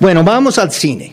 Bueno, 0.00 0.24
vamos 0.24 0.58
al 0.58 0.72
cine. 0.72 1.12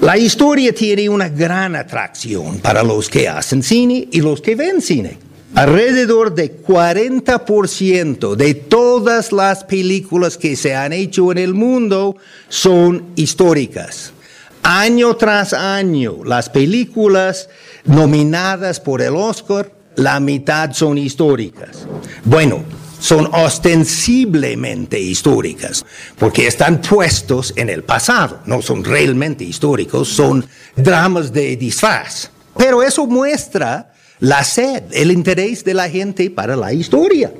La 0.00 0.16
historia 0.16 0.72
tiene 0.72 1.08
una 1.08 1.28
gran 1.28 1.74
atracción 1.74 2.60
para 2.60 2.84
los 2.84 3.08
que 3.08 3.28
hacen 3.28 3.64
cine 3.64 4.06
y 4.12 4.20
los 4.20 4.40
que 4.40 4.54
ven 4.54 4.80
cine. 4.80 5.18
Alrededor 5.56 6.32
de 6.32 6.62
40% 6.62 8.36
de 8.36 8.54
todas 8.54 9.32
las 9.32 9.64
películas 9.64 10.38
que 10.38 10.54
se 10.54 10.76
han 10.76 10.92
hecho 10.92 11.32
en 11.32 11.38
el 11.38 11.54
mundo 11.54 12.16
son 12.48 13.06
históricas. 13.16 14.12
Año 14.62 15.16
tras 15.16 15.52
año, 15.52 16.18
las 16.24 16.48
películas 16.50 17.48
nominadas 17.84 18.78
por 18.78 19.02
el 19.02 19.16
Oscar, 19.16 19.72
la 19.96 20.20
mitad 20.20 20.72
son 20.72 20.98
históricas. 20.98 21.88
Bueno, 22.24 22.62
son 22.98 23.28
ostensiblemente 23.32 24.98
históricas, 24.98 25.84
porque 26.18 26.46
están 26.46 26.80
puestos 26.80 27.52
en 27.56 27.70
el 27.70 27.84
pasado, 27.84 28.40
no 28.46 28.62
son 28.62 28.84
realmente 28.84 29.44
históricos, 29.44 30.08
son 30.08 30.46
dramas 30.76 31.32
de 31.32 31.56
disfraz. 31.56 32.30
Pero 32.56 32.82
eso 32.82 33.06
muestra 33.06 33.92
la 34.20 34.42
sed, 34.42 34.84
el 34.92 35.12
interés 35.12 35.64
de 35.64 35.74
la 35.74 35.88
gente 35.88 36.30
para 36.30 36.56
la 36.56 36.72
historia. 36.72 37.32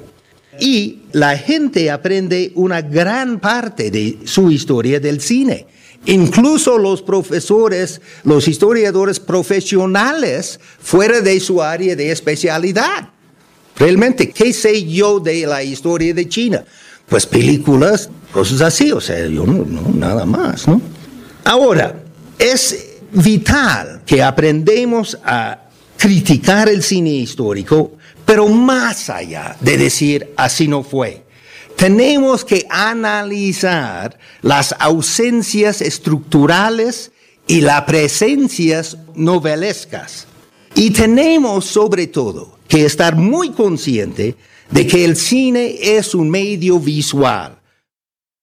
Y 0.60 1.02
la 1.12 1.36
gente 1.38 1.90
aprende 1.90 2.52
una 2.54 2.82
gran 2.82 3.38
parte 3.38 3.90
de 3.90 4.18
su 4.24 4.50
historia 4.50 4.98
del 4.98 5.20
cine. 5.20 5.66
Incluso 6.06 6.78
los 6.78 7.02
profesores, 7.02 8.00
los 8.24 8.48
historiadores 8.48 9.20
profesionales 9.20 10.58
fuera 10.80 11.20
de 11.20 11.38
su 11.40 11.62
área 11.62 11.94
de 11.94 12.10
especialidad. 12.10 13.10
Realmente, 13.78 14.30
¿qué 14.30 14.52
sé 14.52 14.84
yo 14.84 15.20
de 15.20 15.46
la 15.46 15.62
historia 15.62 16.12
de 16.12 16.28
China? 16.28 16.64
Pues 17.08 17.26
películas, 17.26 18.10
cosas 18.32 18.60
así, 18.60 18.92
o 18.92 19.00
sea, 19.00 19.26
yo 19.26 19.46
no, 19.46 19.64
no 19.64 19.88
nada 19.94 20.26
más, 20.26 20.66
¿no? 20.66 20.80
Ahora, 21.44 22.02
es 22.38 22.98
vital 23.12 24.02
que 24.04 24.22
aprendamos 24.22 25.16
a 25.24 25.68
criticar 25.96 26.68
el 26.68 26.82
cine 26.82 27.10
histórico, 27.10 27.92
pero 28.24 28.48
más 28.48 29.08
allá 29.10 29.56
de 29.60 29.78
decir 29.78 30.32
así 30.36 30.68
no 30.68 30.82
fue. 30.82 31.24
Tenemos 31.76 32.44
que 32.44 32.66
analizar 32.68 34.18
las 34.42 34.74
ausencias 34.78 35.80
estructurales 35.80 37.12
y 37.46 37.60
las 37.60 37.82
presencias 37.82 38.98
novelescas. 39.14 40.26
Y 40.74 40.90
tenemos 40.90 41.64
sobre 41.64 42.08
todo 42.08 42.57
que 42.68 42.84
estar 42.84 43.16
muy 43.16 43.50
consciente 43.50 44.36
de 44.70 44.86
que 44.86 45.04
el 45.04 45.16
cine 45.16 45.76
es 45.80 46.14
un 46.14 46.30
medio 46.30 46.78
visual. 46.78 47.58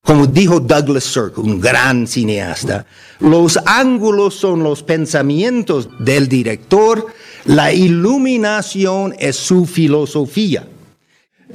Como 0.04 0.28
dijo 0.28 0.60
Douglas 0.60 1.04
Sirk, 1.04 1.38
un 1.40 1.60
gran 1.60 2.06
cineasta, 2.06 2.86
los 3.20 3.58
ángulos 3.66 4.36
son 4.36 4.62
los 4.62 4.84
pensamientos 4.84 5.90
del 6.00 6.28
director, 6.28 7.08
la 7.46 7.74
iluminación 7.74 9.16
es 9.18 9.36
su 9.36 9.66
filosofía. 9.66 10.68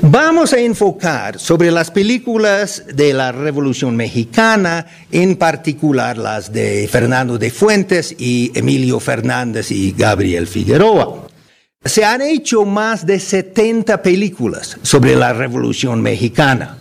Vamos 0.02 0.52
a 0.52 0.58
enfocar 0.58 1.38
sobre 1.38 1.70
las 1.70 1.90
películas 1.90 2.84
de 2.92 3.12
la 3.12 3.32
Revolución 3.32 3.96
Mexicana, 3.96 4.86
en 5.12 5.36
particular 5.36 6.16
las 6.16 6.52
de 6.52 6.88
Fernando 6.90 7.38
de 7.38 7.50
Fuentes 7.50 8.16
y 8.18 8.50
Emilio 8.54 8.98
Fernández 8.98 9.70
y 9.70 9.92
Gabriel 9.92 10.46
Figueroa. 10.46 11.29
Se 11.82 12.04
han 12.04 12.20
hecho 12.20 12.66
más 12.66 13.06
de 13.06 13.18
70 13.18 14.02
películas 14.02 14.76
sobre 14.82 15.16
la 15.16 15.32
Revolución 15.32 16.02
Mexicana. 16.02 16.76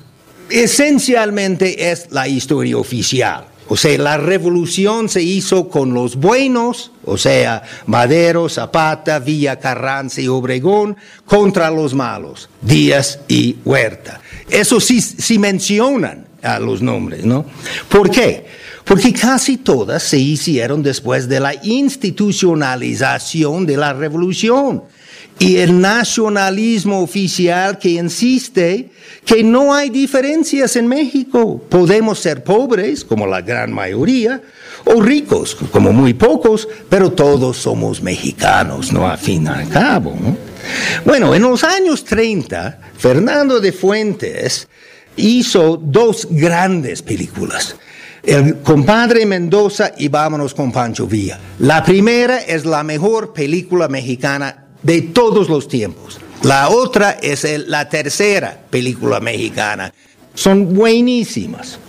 Esencialmente 0.49 1.89
es 1.89 2.07
la 2.11 2.27
historia 2.27 2.75
oficial. 2.75 3.45
O 3.69 3.77
sea, 3.77 3.97
la 3.97 4.17
revolución 4.17 5.07
se 5.07 5.21
hizo 5.21 5.69
con 5.69 5.93
los 5.93 6.17
buenos, 6.17 6.91
o 7.05 7.17
sea, 7.17 7.63
Madero, 7.85 8.49
Zapata, 8.49 9.19
Villa 9.19 9.57
Carranza 9.57 10.19
y 10.19 10.27
Obregón, 10.27 10.97
contra 11.25 11.71
los 11.71 11.93
malos, 11.93 12.49
Díaz 12.61 13.21
y 13.29 13.55
Huerta. 13.63 14.19
Eso 14.49 14.81
sí, 14.81 14.99
sí 14.99 15.39
mencionan 15.39 16.27
a 16.41 16.59
los 16.59 16.81
nombres, 16.81 17.23
¿no? 17.23 17.45
¿Por 17.87 18.11
qué? 18.11 18.45
Porque 18.89 19.13
casi 19.13 19.55
todas 19.57 20.01
se 20.01 20.17
hicieron 20.17 20.81
después 20.81 21.29
de 21.29 21.39
la 21.39 21.53
institucionalización 21.53 23.67
de 23.67 23.77
la 23.77 23.93
revolución 23.93 24.81
y 25.37 25.57
el 25.57 25.79
nacionalismo 25.79 27.03
oficial 27.03 27.77
que 27.77 27.91
insiste 27.91 28.89
que 29.25 29.43
no 29.43 29.75
hay 29.75 29.91
diferencias 29.91 30.75
en 30.75 30.87
México. 30.87 31.61
Podemos 31.69 32.17
ser 32.17 32.43
pobres, 32.43 33.05
como 33.05 33.27
la 33.27 33.41
gran 33.41 33.71
mayoría, 33.71 34.41
o 34.85 34.99
ricos, 34.99 35.55
como 35.71 35.93
muy 35.93 36.15
pocos, 36.15 36.67
pero 36.89 37.11
todos 37.11 37.57
somos 37.57 38.01
mexicanos, 38.01 38.91
¿no? 38.91 39.07
A 39.07 39.17
fin 39.17 39.43
y 39.43 39.49
al 39.49 39.69
cabo, 39.69 40.17
Bueno, 41.05 41.35
en 41.35 41.43
los 41.43 41.63
años 41.63 42.03
30, 42.05 42.79
Fernando 42.97 43.59
de 43.59 43.71
Fuentes 43.71 44.67
hizo 45.15 45.77
dos 45.77 46.27
grandes 46.31 47.03
películas. 47.03 47.75
El 48.29 48.57
compadre 48.57 49.25
Mendoza 49.25 49.93
y 49.97 50.07
Vámonos 50.07 50.53
con 50.53 50.71
Pancho 50.71 51.07
Villa. 51.07 51.39
La 51.57 51.83
primera 51.83 52.37
es 52.37 52.63
la 52.63 52.83
mejor 52.83 53.33
película 53.33 53.87
mexicana 53.87 54.67
de 54.83 55.01
todos 55.01 55.49
los 55.49 55.67
tiempos. 55.67 56.19
La 56.43 56.69
otra 56.69 57.17
es 57.23 57.43
la 57.67 57.89
tercera 57.89 58.55
película 58.69 59.19
mexicana. 59.19 59.91
Son 60.35 60.75
buenísimas. 60.75 61.79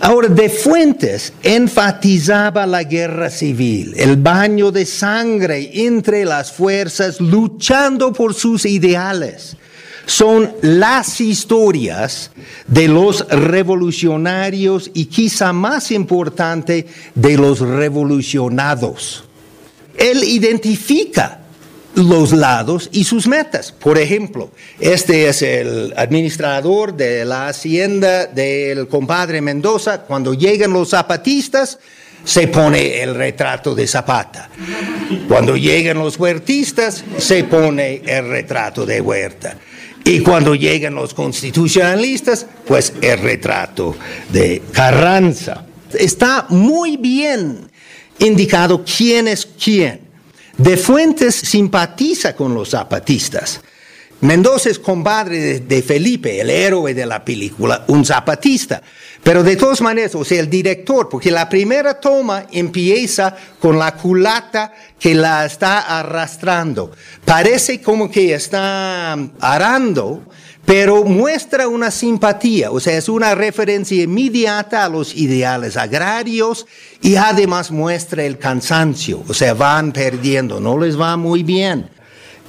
Ahora, 0.00 0.28
De 0.28 0.50
Fuentes 0.50 1.32
enfatizaba 1.42 2.66
la 2.66 2.84
guerra 2.84 3.30
civil, 3.30 3.94
el 3.96 4.18
baño 4.18 4.70
de 4.70 4.84
sangre 4.84 5.70
entre 5.86 6.26
las 6.26 6.52
fuerzas 6.52 7.18
luchando 7.18 8.12
por 8.12 8.34
sus 8.34 8.66
ideales 8.66 9.56
son 10.08 10.54
las 10.62 11.20
historias 11.20 12.30
de 12.66 12.88
los 12.88 13.28
revolucionarios 13.28 14.90
y 14.94 15.04
quizá 15.04 15.52
más 15.52 15.90
importante, 15.90 16.86
de 17.14 17.36
los 17.36 17.60
revolucionados. 17.60 19.24
Él 19.98 20.24
identifica 20.24 21.40
los 21.94 22.32
lados 22.32 22.88
y 22.90 23.04
sus 23.04 23.26
metas. 23.26 23.70
Por 23.70 23.98
ejemplo, 23.98 24.50
este 24.80 25.28
es 25.28 25.42
el 25.42 25.92
administrador 25.94 26.96
de 26.96 27.26
la 27.26 27.48
hacienda 27.48 28.24
del 28.24 28.88
compadre 28.88 29.42
Mendoza. 29.42 30.00
Cuando 30.02 30.32
llegan 30.32 30.72
los 30.72 30.88
zapatistas, 30.88 31.78
se 32.24 32.48
pone 32.48 33.02
el 33.02 33.14
retrato 33.14 33.74
de 33.74 33.86
Zapata. 33.86 34.48
Cuando 35.28 35.54
llegan 35.54 35.98
los 35.98 36.18
huertistas, 36.18 37.04
se 37.18 37.44
pone 37.44 38.00
el 38.06 38.26
retrato 38.26 38.86
de 38.86 39.02
Huerta. 39.02 39.58
Y 40.08 40.20
cuando 40.20 40.54
llegan 40.54 40.94
los 40.94 41.12
constitucionalistas, 41.12 42.46
pues 42.66 42.94
el 43.02 43.18
retrato 43.18 43.94
de 44.32 44.62
Carranza. 44.72 45.66
Está 45.92 46.46
muy 46.48 46.96
bien 46.96 47.70
indicado 48.18 48.82
quién 48.84 49.28
es 49.28 49.44
quién. 49.44 50.00
De 50.56 50.78
Fuentes 50.78 51.34
simpatiza 51.34 52.34
con 52.34 52.54
los 52.54 52.70
zapatistas. 52.70 53.60
Mendoza 54.20 54.70
es 54.70 54.80
compadre 54.80 55.60
de, 55.60 55.82
Felipe, 55.82 56.40
el 56.40 56.50
héroe 56.50 56.92
de 56.92 57.06
la 57.06 57.24
película, 57.24 57.84
un 57.86 58.04
zapatista. 58.04 58.82
Pero 59.22 59.44
de 59.44 59.54
todas 59.54 59.80
maneras, 59.80 60.14
o 60.16 60.24
sea, 60.24 60.40
el 60.40 60.50
director, 60.50 61.08
porque 61.08 61.30
la 61.30 61.48
primera 61.48 62.00
toma 62.00 62.46
empieza 62.50 63.36
con 63.60 63.78
la 63.78 63.94
culata 63.94 64.72
que 64.98 65.14
la 65.14 65.44
está 65.44 65.98
arrastrando. 65.98 66.90
Parece 67.24 67.80
como 67.80 68.10
que 68.10 68.34
está 68.34 69.16
arando, 69.40 70.22
pero 70.64 71.04
muestra 71.04 71.68
una 71.68 71.92
simpatía, 71.92 72.72
o 72.72 72.80
sea, 72.80 72.98
es 72.98 73.08
una 73.08 73.36
referencia 73.36 74.02
inmediata 74.02 74.84
a 74.84 74.88
los 74.88 75.14
ideales 75.14 75.76
agrarios 75.76 76.66
y 77.00 77.16
además 77.16 77.70
muestra 77.70 78.24
el 78.24 78.36
cansancio, 78.36 79.22
o 79.28 79.32
sea, 79.32 79.54
van 79.54 79.92
perdiendo, 79.92 80.60
no 80.60 80.76
les 80.76 81.00
va 81.00 81.16
muy 81.16 81.42
bien. 81.42 81.88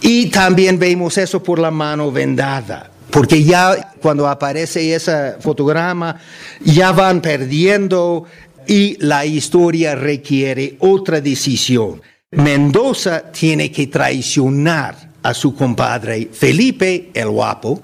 Y 0.02 0.28
también 0.28 0.80
vemos 0.80 1.18
eso 1.18 1.44
por 1.44 1.60
la 1.60 1.72
mano 1.72 2.12
vendada, 2.12 2.90
porque 3.12 3.44
ya 3.44 3.94
cuando 4.02 4.28
aparece 4.28 4.94
ese 4.94 5.34
fotograma, 5.40 6.20
ya 6.62 6.92
van 6.92 7.22
perdiendo 7.22 8.26
y 8.66 8.98
la 9.00 9.26
historia 9.26 9.96
requiere 9.96 10.76
otra 10.80 11.20
decisión. 11.20 12.02
Mendoza 12.32 13.32
tiene 13.32 13.72
que 13.72 13.88
traicionar 13.88 15.10
a 15.24 15.34
su 15.34 15.56
compadre 15.56 16.30
Felipe 16.32 17.10
el 17.14 17.30
guapo 17.30 17.82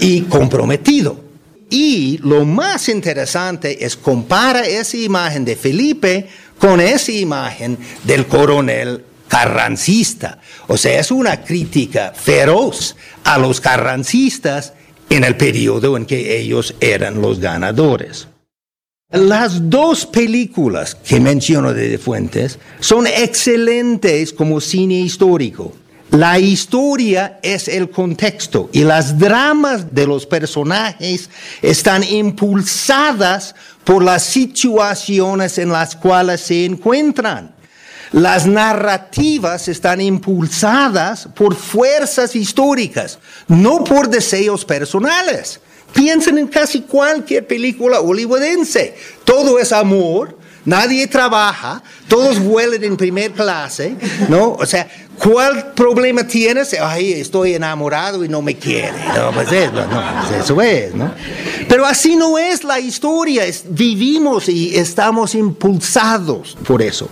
y 0.00 0.22
comprometido. 0.22 1.20
Y 1.68 2.18
lo 2.22 2.44
más 2.44 2.88
interesante 2.88 3.84
es 3.84 3.96
compara 3.96 4.60
esa 4.60 4.96
imagen 4.96 5.44
de 5.44 5.56
Felipe 5.56 6.28
con 6.58 6.80
esa 6.80 7.12
imagen 7.12 7.76
del 8.04 8.26
coronel 8.26 9.04
carrancista. 9.28 10.38
O 10.68 10.76
sea, 10.76 11.00
es 11.00 11.10
una 11.10 11.42
crítica 11.42 12.12
feroz 12.14 12.96
a 13.24 13.38
los 13.38 13.60
carrancistas 13.60 14.72
en 15.10 15.24
el 15.24 15.36
periodo 15.36 15.96
en 15.96 16.06
que 16.06 16.38
ellos 16.38 16.74
eran 16.80 17.20
los 17.20 17.40
ganadores. 17.40 18.28
Las 19.10 19.70
dos 19.70 20.04
películas 20.04 20.96
que 20.96 21.20
menciono 21.20 21.72
de 21.72 21.96
Fuentes 21.96 22.58
son 22.80 23.06
excelentes 23.06 24.32
como 24.32 24.60
cine 24.60 24.94
histórico. 24.94 25.72
La 26.10 26.38
historia 26.38 27.40
es 27.42 27.68
el 27.68 27.90
contexto 27.90 28.70
y 28.72 28.84
las 28.84 29.18
dramas 29.18 29.94
de 29.94 30.06
los 30.06 30.24
personajes 30.24 31.30
están 31.62 32.04
impulsadas 32.04 33.54
por 33.84 34.04
las 34.04 34.22
situaciones 34.22 35.58
en 35.58 35.70
las 35.70 35.96
cuales 35.96 36.40
se 36.40 36.64
encuentran. 36.64 37.55
Las 38.12 38.46
narrativas 38.46 39.68
están 39.68 40.00
impulsadas 40.00 41.28
por 41.34 41.54
fuerzas 41.54 42.36
históricas, 42.36 43.18
no 43.48 43.82
por 43.84 44.08
deseos 44.08 44.64
personales. 44.64 45.60
Piensen 45.92 46.38
en 46.38 46.48
casi 46.48 46.82
cualquier 46.82 47.46
película 47.46 47.98
hollywoodense. 47.98 48.94
Todo 49.24 49.58
es 49.58 49.72
amor, 49.72 50.36
nadie 50.64 51.06
trabaja, 51.06 51.82
todos 52.06 52.38
vuelan 52.38 52.84
en 52.84 52.96
primer 52.96 53.32
clase, 53.32 53.96
¿no? 54.28 54.52
O 54.52 54.66
sea, 54.66 54.88
¿cuál 55.18 55.72
problema 55.72 56.24
tienes? 56.26 56.76
Ay, 56.78 57.12
estoy 57.14 57.54
enamorado 57.54 58.24
y 58.24 58.28
no 58.28 58.42
me 58.42 58.56
quiere. 58.56 58.92
No, 59.16 59.32
pues 59.32 59.50
eso, 59.50 59.72
no, 59.72 60.20
pues 60.20 60.42
eso 60.42 60.60
es, 60.60 60.94
¿no? 60.94 61.12
Pero 61.68 61.86
así 61.86 62.14
no 62.14 62.36
es 62.36 62.62
la 62.62 62.78
historia, 62.78 63.44
vivimos 63.70 64.48
y 64.48 64.76
estamos 64.76 65.34
impulsados 65.34 66.56
por 66.66 66.82
eso. 66.82 67.08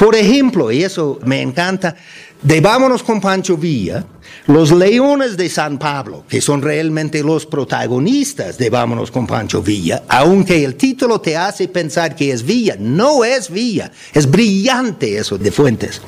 Por 0.00 0.16
ejemplo, 0.16 0.72
y 0.72 0.82
eso 0.82 1.18
me 1.26 1.42
encanta, 1.42 1.94
de 2.40 2.62
Vámonos 2.62 3.02
con 3.02 3.20
Pancho 3.20 3.58
Villa, 3.58 4.02
los 4.46 4.72
leones 4.72 5.36
de 5.36 5.50
San 5.50 5.78
Pablo, 5.78 6.24
que 6.26 6.40
son 6.40 6.62
realmente 6.62 7.22
los 7.22 7.44
protagonistas 7.44 8.56
de 8.56 8.70
Vámonos 8.70 9.10
con 9.10 9.26
Pancho 9.26 9.60
Villa, 9.60 10.04
aunque 10.08 10.64
el 10.64 10.76
título 10.76 11.20
te 11.20 11.36
hace 11.36 11.68
pensar 11.68 12.16
que 12.16 12.32
es 12.32 12.42
Villa, 12.42 12.78
no 12.80 13.26
es 13.26 13.50
Villa, 13.50 13.92
es 14.14 14.30
brillante 14.30 15.18
eso 15.18 15.36
de 15.36 15.52
Fuentes. 15.52 16.00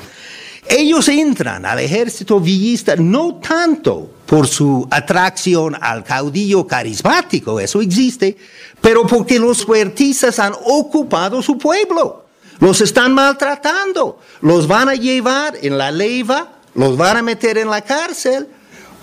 Ellos 0.66 1.06
entran 1.08 1.66
al 1.66 1.78
ejército 1.78 2.40
villista 2.40 2.96
no 2.96 3.40
tanto 3.46 4.10
por 4.24 4.46
su 4.46 4.88
atracción 4.90 5.76
al 5.78 6.02
caudillo 6.02 6.66
carismático, 6.66 7.60
eso 7.60 7.82
existe, 7.82 8.38
pero 8.80 9.06
porque 9.06 9.38
los 9.38 9.66
fuertistas 9.66 10.38
han 10.38 10.54
ocupado 10.64 11.42
su 11.42 11.58
pueblo. 11.58 12.21
Los 12.60 12.80
están 12.80 13.14
maltratando, 13.14 14.20
los 14.40 14.66
van 14.66 14.88
a 14.88 14.94
llevar 14.94 15.58
en 15.62 15.78
la 15.78 15.90
leiva, 15.90 16.58
los 16.74 16.96
van 16.96 17.16
a 17.16 17.22
meter 17.22 17.58
en 17.58 17.70
la 17.70 17.82
cárcel. 17.82 18.48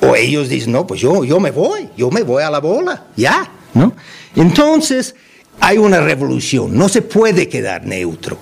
O 0.01 0.15
ellos 0.15 0.47
dicen, 0.47 0.71
no, 0.71 0.87
pues 0.87 1.01
yo, 1.01 1.23
yo 1.25 1.39
me 1.39 1.51
voy, 1.51 1.89
yo 1.97 2.09
me 2.09 2.23
voy 2.23 2.41
a 2.41 2.49
la 2.49 2.59
bola, 2.59 3.07
ya, 3.17 3.51
¿no? 3.73 3.93
Entonces, 4.35 5.13
hay 5.59 5.77
una 5.77 5.99
revolución, 5.99 6.77
no 6.77 6.87
se 6.87 7.01
puede 7.01 7.49
quedar 7.49 7.85
neutro. 7.85 8.37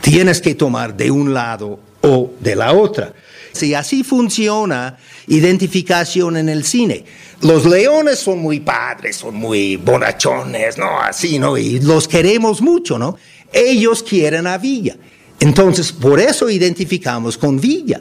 Tienes 0.00 0.40
que 0.40 0.54
tomar 0.54 0.96
de 0.96 1.10
un 1.10 1.34
lado 1.34 1.78
o 2.00 2.32
de 2.40 2.56
la 2.56 2.72
otra. 2.72 3.12
Si 3.52 3.74
así 3.74 4.02
funciona 4.02 4.96
identificación 5.26 6.36
en 6.36 6.48
el 6.48 6.64
cine. 6.64 7.04
Los 7.42 7.66
leones 7.66 8.18
son 8.18 8.38
muy 8.38 8.60
padres, 8.60 9.16
son 9.16 9.34
muy 9.34 9.76
bonachones, 9.76 10.78
¿no? 10.78 10.98
Así, 11.00 11.38
¿no? 11.38 11.56
Y 11.58 11.80
los 11.80 12.08
queremos 12.08 12.62
mucho, 12.62 12.98
¿no? 12.98 13.18
Ellos 13.52 14.02
quieren 14.02 14.46
a 14.46 14.58
Villa. 14.58 14.96
Entonces, 15.40 15.92
por 15.92 16.20
eso 16.20 16.48
identificamos 16.48 17.36
con 17.36 17.60
Villa. 17.60 18.00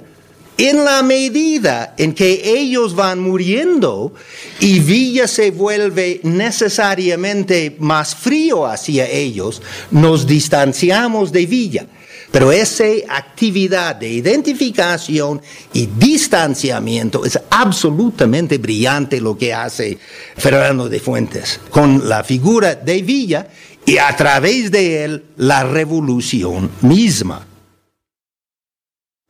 En 0.58 0.84
la 0.86 1.02
medida 1.02 1.96
en 1.98 2.14
que 2.14 2.42
ellos 2.46 2.94
van 2.96 3.20
muriendo 3.20 4.14
y 4.60 4.80
Villa 4.80 5.28
se 5.28 5.50
vuelve 5.50 6.20
necesariamente 6.24 7.78
más 7.80 8.14
frío 8.14 8.68
hacia 8.68 9.10
ellos, 9.10 9.62
nos 9.90 10.28
distanciamos 10.28 11.32
de 11.32 11.46
Villa. 11.48 11.88
Pero 12.32 12.52
esa 12.52 12.86
actividad 13.10 13.96
de 13.96 14.10
identificación 14.10 15.42
y 15.74 15.88
distanciamiento 15.88 17.26
es 17.26 17.38
absolutamente 17.50 18.58
brillante 18.58 19.20
lo 19.20 19.38
que 19.38 19.54
hace 19.54 19.98
Fernando 20.38 20.88
de 20.88 21.00
Fuentes 21.00 21.60
con 21.70 22.08
la 22.08 22.24
figura 22.24 22.76
de 22.76 23.02
Villa 23.02 23.48
y 23.86 23.98
a 23.98 24.16
través 24.16 24.72
de 24.72 25.04
él 25.04 25.26
la 25.38 25.64
revolución 25.64 26.70
misma. 26.82 27.46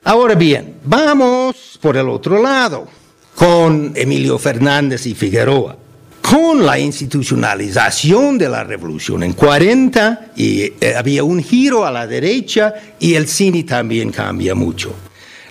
Ahora 0.03 0.35
bien, 0.35 0.77
vamos 0.83 1.77
por 1.81 1.95
el 1.95 2.09
otro 2.09 2.41
lado 2.41 2.87
con 3.35 3.93
Emilio 3.95 4.37
Fernández 4.37 5.05
y 5.05 5.13
Figueroa. 5.13 5.77
Con 6.21 6.65
la 6.65 6.79
institucionalización 6.79 8.37
de 8.37 8.47
la 8.47 8.63
revolución 8.63 9.23
en 9.23 9.33
40 9.33 10.31
y 10.35 10.61
eh, 10.61 10.93
había 10.95 11.23
un 11.23 11.43
giro 11.43 11.85
a 11.85 11.91
la 11.91 12.07
derecha 12.07 12.73
y 12.99 13.15
el 13.15 13.27
cine 13.27 13.63
también 13.63 14.11
cambia 14.11 14.55
mucho. 14.55 14.93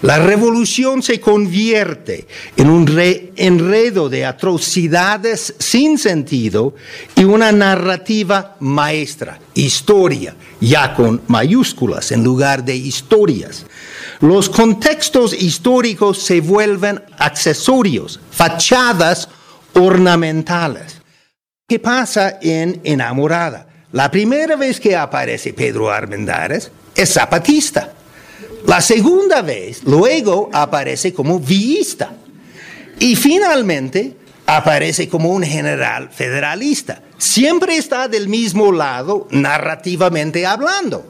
La 0.02 0.18
revolución 0.18 1.02
se 1.02 1.20
convierte 1.20 2.26
en 2.56 2.70
un 2.70 2.88
enredo 3.36 4.08
de 4.08 4.24
atrocidades 4.24 5.54
sin 5.58 5.98
sentido 5.98 6.74
y 7.14 7.24
una 7.24 7.52
narrativa 7.52 8.56
maestra, 8.60 9.38
historia, 9.52 10.34
ya 10.58 10.94
con 10.94 11.20
mayúsculas 11.26 12.12
en 12.12 12.24
lugar 12.24 12.64
de 12.64 12.76
historias. 12.76 13.66
Los 14.20 14.48
contextos 14.48 15.34
históricos 15.34 16.22
se 16.22 16.40
vuelven 16.40 17.02
accesorios, 17.18 18.20
fachadas 18.30 19.28
ornamentales. 19.74 21.02
¿Qué 21.68 21.78
pasa 21.78 22.38
en 22.40 22.80
Enamorada? 22.84 23.66
La 23.92 24.10
primera 24.10 24.56
vez 24.56 24.80
que 24.80 24.96
aparece 24.96 25.52
Pedro 25.52 25.90
Armendáriz 25.90 26.70
es 26.94 27.12
zapatista 27.12 27.92
la 28.66 28.80
segunda 28.80 29.42
vez, 29.42 29.82
luego 29.84 30.50
aparece 30.52 31.12
como 31.12 31.38
villista. 31.40 32.14
Y 32.98 33.16
finalmente 33.16 34.16
aparece 34.46 35.08
como 35.08 35.30
un 35.30 35.42
general 35.42 36.10
federalista. 36.10 37.02
Siempre 37.16 37.76
está 37.76 38.08
del 38.08 38.28
mismo 38.28 38.72
lado 38.72 39.28
narrativamente 39.30 40.44
hablando, 40.44 41.08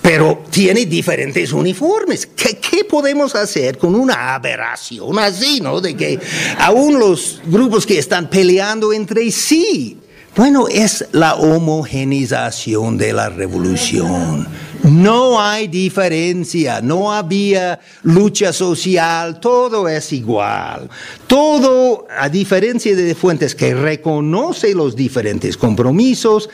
pero 0.00 0.44
tiene 0.50 0.86
diferentes 0.86 1.52
uniformes. 1.52 2.26
¿Qué, 2.26 2.58
¿Qué, 2.58 2.84
podemos 2.84 3.34
hacer 3.34 3.78
con 3.78 3.94
una 3.94 4.34
aberración 4.34 5.18
así, 5.18 5.60
no? 5.60 5.80
De 5.80 5.96
que 5.96 6.18
aún 6.58 6.98
los 6.98 7.40
grupos 7.46 7.86
que 7.86 7.98
están 7.98 8.30
peleando 8.30 8.92
entre 8.92 9.30
sí, 9.30 9.98
bueno, 10.34 10.66
es 10.68 11.06
la 11.12 11.34
homogenización 11.34 12.96
de 12.96 13.12
la 13.12 13.28
revolución 13.28 14.48
no 14.82 15.40
hay 15.40 15.68
diferencia, 15.68 16.80
no 16.80 17.12
había 17.12 17.78
lucha 18.02 18.52
social, 18.52 19.38
todo 19.38 19.88
es 19.88 20.12
igual. 20.12 20.88
Todo, 21.26 22.06
a 22.10 22.28
diferencia 22.28 22.94
de 22.94 23.14
Fuentes 23.14 23.54
que 23.54 23.74
reconoce 23.74 24.74
los 24.74 24.96
diferentes 24.96 25.56
compromisos, 25.56 26.50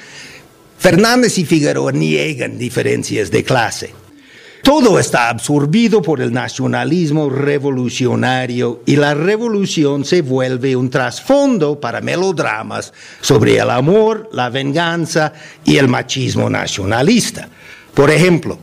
Fernández 0.78 1.38
y 1.38 1.44
Figueroa 1.44 1.92
niegan 1.92 2.58
diferencias 2.58 3.30
de 3.30 3.44
clase. 3.44 3.94
Todo 4.62 4.98
está 4.98 5.30
absorbido 5.30 6.02
por 6.02 6.20
el 6.20 6.32
nacionalismo 6.32 7.30
revolucionario 7.30 8.82
y 8.84 8.96
la 8.96 9.14
revolución 9.14 10.04
se 10.04 10.20
vuelve 10.20 10.76
un 10.76 10.90
trasfondo 10.90 11.80
para 11.80 12.02
melodramas 12.02 12.92
sobre 13.20 13.56
el 13.56 13.70
amor, 13.70 14.28
la 14.32 14.50
venganza 14.50 15.32
y 15.64 15.78
el 15.78 15.88
machismo 15.88 16.50
nacionalista. 16.50 17.48
Por 17.98 18.12
ejemplo, 18.12 18.56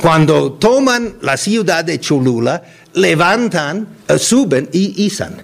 cuando 0.00 0.52
toman 0.52 1.16
la 1.22 1.36
ciudad 1.36 1.84
de 1.84 1.98
Cholula, 1.98 2.62
levantan, 2.92 3.88
eh, 4.06 4.16
suben 4.20 4.68
y 4.72 5.04
izan. 5.04 5.42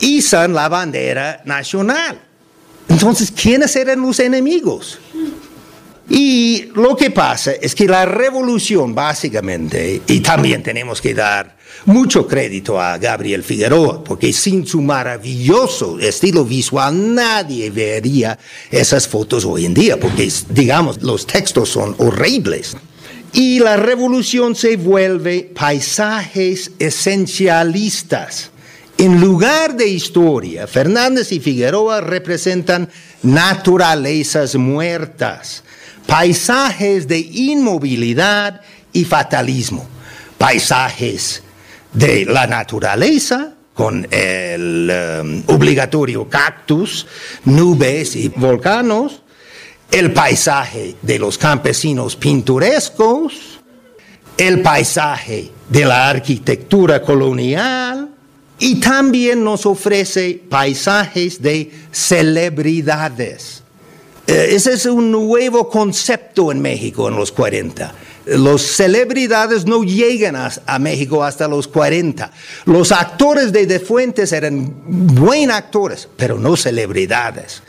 Izan 0.00 0.54
la 0.54 0.70
bandera 0.70 1.42
nacional. 1.44 2.18
Entonces, 2.88 3.30
¿quiénes 3.30 3.76
eran 3.76 4.00
los 4.00 4.18
enemigos? 4.20 4.98
Y 6.08 6.70
lo 6.74 6.96
que 6.96 7.10
pasa 7.10 7.52
es 7.52 7.74
que 7.74 7.86
la 7.86 8.06
revolución, 8.06 8.94
básicamente, 8.94 10.00
y 10.06 10.20
también 10.20 10.62
tenemos 10.62 11.02
que 11.02 11.12
dar 11.12 11.54
mucho 11.84 12.26
crédito 12.26 12.80
a 12.80 12.96
Gabriel 12.98 13.42
Figueroa, 13.42 14.04
porque 14.04 14.32
sin 14.32 14.66
su 14.66 14.80
maravilloso 14.80 15.98
estilo 15.98 16.44
visual 16.44 17.14
nadie 17.14 17.70
vería 17.70 18.38
esas 18.70 19.08
fotos 19.08 19.44
hoy 19.44 19.66
en 19.66 19.74
día, 19.74 19.98
porque 19.98 20.30
digamos, 20.50 21.02
los 21.02 21.26
textos 21.26 21.70
son 21.70 21.94
horribles. 21.98 22.76
Y 23.32 23.60
la 23.60 23.76
revolución 23.76 24.54
se 24.54 24.76
vuelve 24.76 25.50
paisajes 25.54 26.70
esencialistas. 26.78 28.50
En 28.98 29.20
lugar 29.20 29.74
de 29.74 29.88
historia, 29.88 30.66
Fernández 30.66 31.32
y 31.32 31.40
Figueroa 31.40 32.02
representan 32.02 32.90
naturalezas 33.22 34.54
muertas, 34.54 35.64
paisajes 36.06 37.08
de 37.08 37.18
inmovilidad 37.18 38.60
y 38.92 39.04
fatalismo, 39.04 39.88
paisajes 40.36 41.42
de 41.92 42.24
la 42.24 42.46
naturaleza, 42.46 43.54
con 43.74 44.06
el 44.10 44.92
um, 45.22 45.42
obligatorio 45.54 46.28
cactus, 46.28 47.06
nubes 47.44 48.16
y 48.16 48.28
volcanos, 48.28 49.22
el 49.90 50.12
paisaje 50.12 50.96
de 51.02 51.18
los 51.18 51.38
campesinos 51.38 52.16
pintorescos, 52.16 53.60
el 54.36 54.62
paisaje 54.62 55.50
de 55.68 55.84
la 55.84 56.08
arquitectura 56.08 57.02
colonial 57.02 58.08
y 58.58 58.80
también 58.80 59.44
nos 59.44 59.66
ofrece 59.66 60.40
paisajes 60.48 61.42
de 61.42 61.70
celebridades. 61.90 63.62
Eh, 64.26 64.50
ese 64.50 64.74
es 64.74 64.86
un 64.86 65.10
nuevo 65.10 65.68
concepto 65.68 66.52
en 66.52 66.62
México 66.62 67.08
en 67.08 67.16
los 67.16 67.32
40. 67.32 67.94
Los 68.26 68.62
celebridades 68.62 69.66
no 69.66 69.82
llegan 69.82 70.36
a, 70.36 70.78
México 70.78 71.24
hasta 71.24 71.48
los 71.48 71.68
40. 71.68 72.30
Los 72.66 72.92
actores 72.92 73.52
de 73.52 73.66
De 73.66 73.80
Fuentes 73.80 74.32
eran 74.32 74.72
buenos 74.86 75.56
actores, 75.56 76.08
pero 76.16 76.38
no 76.38 76.56
celebridades. 76.56 77.62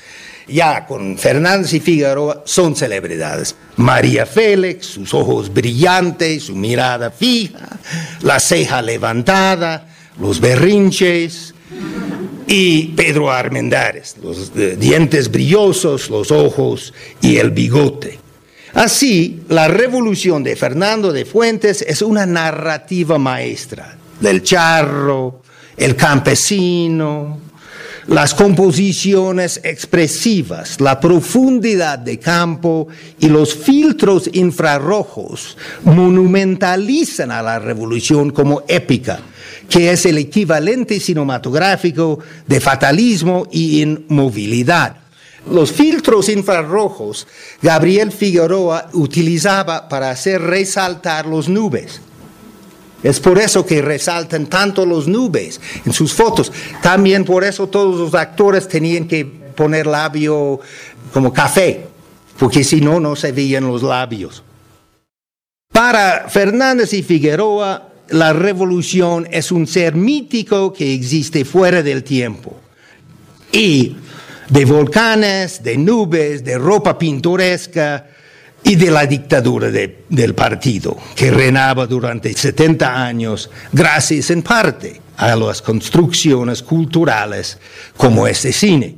Ya 0.48 0.86
con 0.86 1.18
Fernández 1.18 1.74
y 1.74 1.80
Figueroa 1.80 2.44
son 2.46 2.76
celebridades. 2.76 3.56
María 3.78 4.26
Félix, 4.26 4.88
sus 4.88 5.14
ojos 5.14 5.54
brillantes, 5.54 6.44
su 6.44 6.56
mirada 6.56 7.12
fija, 7.12 7.80
la 8.22 8.40
ceja 8.40 8.82
levantada, 8.82 9.88
los 10.20 10.40
berrinches, 10.40 11.54
y 12.48 12.88
Pedro 12.90 13.32
Armendáriz, 13.32 14.16
los 14.22 14.52
eh, 14.56 14.76
dientes 14.78 15.32
brillosos, 15.32 16.10
los 16.10 16.32
ojos 16.32 16.94
y 17.22 17.38
el 17.38 17.52
bigote. 17.52 18.20
Así, 18.74 19.42
la 19.50 19.68
revolución 19.68 20.44
de 20.44 20.56
Fernando 20.56 21.14
de 21.14 21.26
Fuentes 21.26 21.84
es 21.88 22.02
una 22.02 22.26
narrativa 22.26 23.20
maestra 23.20 23.98
del 24.20 24.42
charro, 24.42 25.42
el 25.78 25.96
campesino, 25.96 27.40
las 28.08 28.34
composiciones 28.34 29.62
expresivas, 29.64 30.82
la 30.82 31.00
profundidad 31.00 32.00
de 32.00 32.18
campo 32.18 32.88
y 33.20 33.30
los 33.30 33.54
filtros 33.54 34.30
infrarrojos 34.34 35.56
monumentalizan 35.84 37.32
a 37.32 37.44
la 37.44 37.60
revolución 37.60 38.32
como 38.32 38.64
épica, 38.68 39.20
que 39.70 39.92
es 39.92 40.06
el 40.08 40.18
equivalente 40.18 41.00
cinematográfico 41.00 42.20
de 42.48 42.60
fatalismo 42.60 43.48
y 43.52 43.82
inmovilidad. 43.82 45.03
Los 45.50 45.72
filtros 45.72 46.30
infrarrojos 46.30 47.28
Gabriel 47.62 48.12
Figueroa 48.12 48.90
utilizaba 48.94 49.90
para 49.90 50.10
hacer 50.10 50.42
resaltar 50.42 51.26
las 51.26 51.50
nubes. 51.50 52.02
Es 53.04 53.20
por 53.20 53.38
eso 53.38 53.66
que 53.66 53.82
resaltan 53.82 54.48
tanto 54.48 54.86
las 54.86 55.08
nubes 55.08 55.60
en 55.86 55.92
sus 55.92 56.14
fotos. 56.14 56.52
También 56.82 57.26
por 57.26 57.44
eso 57.44 57.68
todos 57.68 58.00
los 58.00 58.14
actores 58.14 58.68
tenían 58.68 59.08
que 59.08 59.26
poner 59.26 59.86
labio 59.86 60.62
como 61.14 61.34
café, 61.34 61.86
porque 62.40 62.64
si 62.64 62.80
no, 62.80 63.02
no 63.02 63.16
se 63.18 63.34
veían 63.34 63.68
los 63.68 63.84
labios. 63.84 64.44
Para 65.74 66.30
Fernández 66.30 66.94
y 66.94 67.04
Figueroa, 67.04 67.90
la 68.10 68.32
revolución 68.32 69.28
es 69.32 69.52
un 69.52 69.68
ser 69.68 69.96
mítico 69.96 70.72
que 70.72 70.94
existe 70.94 71.44
fuera 71.44 71.84
del 71.84 72.04
tiempo. 72.04 72.56
Y 73.52 73.98
de 74.54 74.66
volcanes, 74.66 75.64
de 75.64 75.78
nubes, 75.80 76.44
de 76.44 76.60
ropa 76.60 76.96
pintoresca, 76.96 78.06
y 78.64 78.76
de 78.76 78.92
la 78.92 79.06
dictadura 79.06 79.70
del 79.70 80.36
partido, 80.36 80.96
que 81.16 81.32
reinaba 81.32 81.86
durante 81.86 82.32
70 82.32 83.04
años, 83.04 83.50
gracias 83.74 84.30
en 84.30 84.42
parte 84.42 85.02
a 85.18 85.36
las 85.36 85.62
construcciones 85.62 86.64
culturales 86.64 87.58
como 87.98 88.26
este 88.26 88.54
cine. 88.54 88.96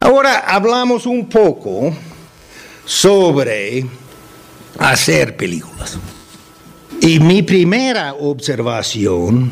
Ahora 0.00 0.44
hablamos 0.46 1.04
un 1.04 1.28
poco 1.28 1.94
sobre 2.86 3.84
hacer 4.78 5.36
películas. 5.36 5.98
Y 7.00 7.20
mi 7.20 7.42
primera 7.42 8.14
observación 8.14 9.50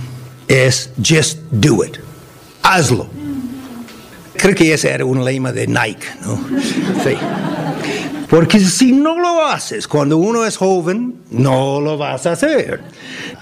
es 0.49 0.91
just 1.05 1.41
do 1.51 1.85
it. 1.85 1.99
Hazlo. 2.63 3.30
Creo 4.41 4.55
que 4.55 4.73
ese 4.73 4.89
era 4.89 5.05
un 5.05 5.23
lema 5.23 5.53
de 5.53 5.67
Nike, 5.67 6.07
¿no? 6.23 6.43
Sí. 7.05 7.15
Porque 8.31 8.59
si 8.61 8.93
no 8.93 9.19
lo 9.19 9.45
haces 9.45 9.87
cuando 9.87 10.17
uno 10.17 10.47
es 10.47 10.57
joven, 10.57 11.17
no 11.31 11.81
lo 11.81 11.99
vas 11.99 12.25
a 12.27 12.33
hacer. 12.33 12.81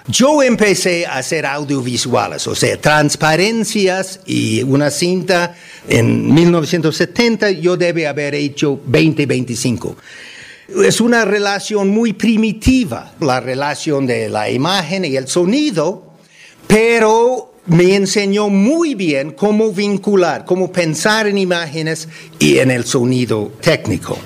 Yo 0.09 0.43
empecé 0.43 1.07
a 1.07 1.19
hacer 1.19 1.47
audiovisuales, 1.47 2.47
o 2.49 2.55
sea, 2.55 2.81
transparencias 2.81 4.21
y 4.26 4.62
una 4.62 4.90
cinta 4.90 5.55
en 5.87 6.35
1970, 6.35 7.50
yo 7.52 7.76
debe 7.76 8.09
haber 8.09 8.35
hecho 8.35 8.81
20, 8.85 9.26
25. 9.26 9.97
Es 10.85 11.00
una 11.00 11.25
relación 11.25 11.90
muy 11.90 12.14
primitiva, 12.14 13.12
la 13.21 13.40
relación 13.40 14.07
de 14.07 14.28
la 14.28 14.50
imagen 14.50 15.05
y 15.05 15.17
el 15.17 15.28
sonido, 15.28 16.14
pero 16.67 17.48
me 17.69 17.95
enseñó 17.95 18.49
muy 18.49 18.95
bien 18.95 19.33
cómo 19.33 19.73
vincular, 19.73 20.45
cómo 20.45 20.73
pensar 20.73 21.27
en 21.27 21.39
imágenes 21.39 22.09
y 22.39 22.59
en 22.59 22.71
el 22.71 22.85
sonido 22.85 23.53
técnico. 23.61 24.19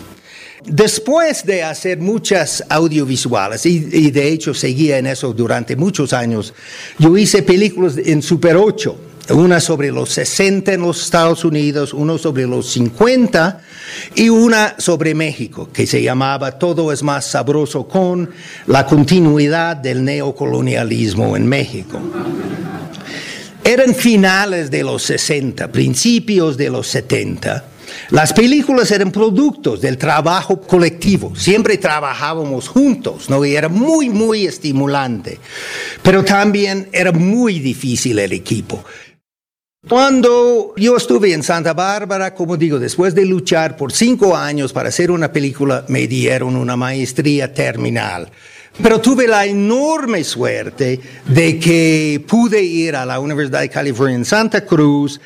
Después 0.65 1.45
de 1.45 1.65
hacer 1.65 1.99
muchas 1.99 2.63
audiovisuales, 2.69 3.67
y, 3.67 4.11
de 4.13 4.29
hecho 4.29 4.55
seguía 4.55 4.99
en 4.99 5.09
eso 5.09 5.33
durante 5.33 5.75
muchos 5.75 6.13
años, 6.13 6.55
yo 6.99 7.17
hice 7.17 7.43
películas 7.43 7.97
en 7.97 8.23
Super 8.23 8.57
8, 8.57 8.97
una 9.31 9.59
sobre 9.59 9.91
los 9.91 10.11
60 10.11 10.75
en 10.75 10.83
los 10.83 11.03
Estados 11.03 11.45
Unidos, 11.45 11.93
una 11.93 12.17
sobre 12.17 12.47
los 12.47 12.71
50 12.71 13.61
y 14.15 14.29
una 14.29 14.77
sobre 14.79 15.17
México, 15.17 15.69
que 15.73 15.87
se 15.87 16.01
llamaba 16.01 16.59
Todo 16.59 16.93
es 16.93 17.03
más 17.03 17.25
sabroso 17.25 17.89
con 17.89 18.31
la 18.69 18.87
continuidad 18.87 19.77
del 19.77 20.05
neocolonialismo 20.05 21.37
en 21.37 21.47
México. 21.49 22.01
Eran 23.65 23.95
finales 23.95 24.71
de 24.71 24.83
los 24.83 25.03
60, 25.05 25.71
principios 25.71 26.57
de 26.57 26.71
los 26.71 26.89
70 26.89 27.73
las 28.11 28.33
películas 28.33 28.91
eran 28.91 29.11
productos 29.11 29.81
del 29.81 29.97
trabajo 29.97 30.61
colectivo, 30.61 31.35
siempre 31.35 31.79
trabajábamos 31.79 32.69
juntos, 32.69 33.31
¿no? 33.31 33.45
Y 33.45 33.57
era 33.57 33.69
muy, 33.69 34.11
muy 34.11 34.47
estimulante, 34.47 35.39
pero 36.03 36.25
también 36.25 36.89
era 36.93 37.13
muy 37.13 37.59
difícil 37.59 38.19
el 38.19 38.33
equipo. 38.33 38.85
Cuando 39.89 40.75
yo 40.77 40.97
estuve 40.97 41.33
en 41.33 41.43
Santa 41.43 41.73
Bárbara, 41.73 42.35
como 42.35 42.57
digo, 42.57 42.79
después 42.79 43.15
de 43.15 43.27
luchar 43.27 43.77
por 43.77 43.93
cinco 43.93 44.37
años 44.37 44.73
para 44.73 44.91
hacer 44.91 45.11
una 45.11 45.33
película, 45.33 45.85
me 45.89 46.07
dieron 46.07 46.55
una 46.55 46.77
maestría 46.77 47.53
terminal. 47.53 48.31
Pero 48.81 49.01
tuve 49.03 49.29
la 49.29 49.45
enorme 49.45 50.25
suerte 50.25 50.99
de 51.27 51.59
que 51.59 52.25
pude 52.27 52.63
ir 52.63 52.97
a 52.97 53.05
la 53.05 53.21
Universidad 53.21 53.61
de 53.61 53.69
California 53.69 54.17
en 54.17 54.25
Santa 54.25 54.65
Cruz 54.65 55.21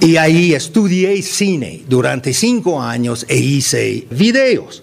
y 0.00 0.16
ahí 0.16 0.52
estudié 0.52 1.22
cine 1.22 1.82
durante 1.88 2.34
cinco 2.34 2.82
años 2.82 3.24
e 3.28 3.36
hice 3.38 4.06
videos. 4.10 4.82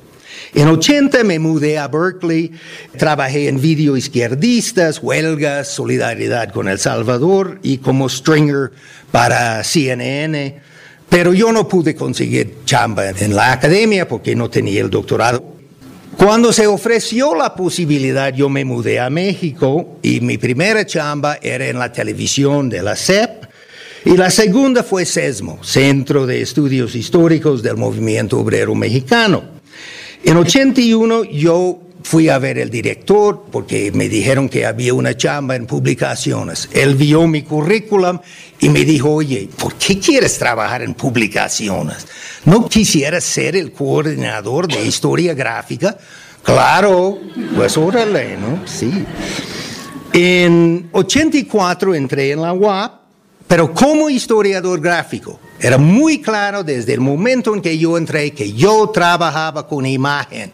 En 0.55 0.67
80 0.67 1.23
me 1.23 1.37
mudé 1.37 1.77
a 1.77 1.87
Berkeley, 1.87 2.51
trabajé 2.97 3.49
en 3.49 3.61
video 3.61 3.95
izquierdistas, 3.95 5.03
huelgas, 5.03 5.67
solidaridad 5.67 6.51
con 6.51 6.67
El 6.67 6.79
Salvador 6.79 7.59
y 7.61 7.77
como 7.77 8.09
stringer 8.09 8.71
para 9.11 9.63
CNN. 9.63 10.59
Pero 11.09 11.33
yo 11.33 11.51
no 11.51 11.67
pude 11.67 11.93
conseguir 11.93 12.55
chamba 12.65 13.09
en 13.09 13.35
la 13.35 13.51
academia 13.51 14.07
porque 14.07 14.35
no 14.35 14.49
tenía 14.49 14.81
el 14.81 14.89
doctorado. 14.89 15.56
Cuando 16.17 16.51
se 16.51 16.65
ofreció 16.65 17.35
la 17.35 17.53
posibilidad, 17.53 18.33
yo 18.33 18.49
me 18.49 18.65
mudé 18.65 18.99
a 18.99 19.09
México 19.09 19.99
y 20.01 20.19
mi 20.19 20.39
primera 20.39 20.83
chamba 20.83 21.37
era 21.43 21.67
en 21.67 21.77
la 21.77 21.91
televisión 21.91 22.69
de 22.69 22.81
la 22.81 22.95
CEP 22.95 23.45
y 24.03 24.17
la 24.17 24.31
segunda 24.31 24.83
fue 24.83 25.05
CESMO, 25.05 25.63
Centro 25.63 26.25
de 26.25 26.41
Estudios 26.41 26.95
Históricos 26.95 27.61
del 27.61 27.77
Movimiento 27.77 28.39
Obrero 28.39 28.73
Mexicano. 28.73 29.43
En 30.23 30.37
81 30.37 31.25
yo 31.25 31.81
fui 32.07 32.29
a 32.29 32.39
ver 32.39 32.57
el 32.57 32.69
director 32.69 33.43
porque 33.51 33.91
me 33.91 34.07
dijeron 34.07 34.47
que 34.47 34.65
había 34.65 34.93
una 34.93 35.17
chamba 35.17 35.57
en 35.57 35.65
publicaciones. 35.65 36.69
Él 36.71 36.95
vio 36.95 37.27
mi 37.27 37.41
currículum 37.41 38.19
y 38.61 38.69
me 38.69 38.85
dijo, 38.85 39.11
oye, 39.11 39.49
¿por 39.59 39.73
qué 39.73 39.99
quieres 39.99 40.37
trabajar 40.37 40.83
en 40.83 40.93
publicaciones? 40.93 42.07
¿No 42.45 42.69
quisieras 42.69 43.25
ser 43.25 43.57
el 43.57 43.73
coordinador 43.73 44.69
de 44.69 44.85
historia 44.85 45.33
gráfica? 45.33 45.97
Claro, 46.43 47.19
pues 47.57 47.75
órale, 47.75 48.37
¿no? 48.37 48.65
Sí. 48.65 48.89
En 50.13 50.87
84 50.93 51.93
entré 51.93 52.31
en 52.31 52.41
la 52.41 52.53
UAP, 52.53 53.01
pero 53.49 53.73
como 53.73 54.09
historiador 54.09 54.79
gráfico. 54.79 55.41
Era 55.59 55.77
muy 55.77 56.21
claro 56.21 56.63
desde 56.63 56.93
el 56.93 57.01
momento 57.01 57.53
en 57.53 57.61
que 57.61 57.77
yo 57.77 57.97
entré 57.97 58.31
que 58.31 58.53
yo 58.53 58.91
trabajaba 58.91 59.67
con 59.67 59.85
imagen 59.85 60.53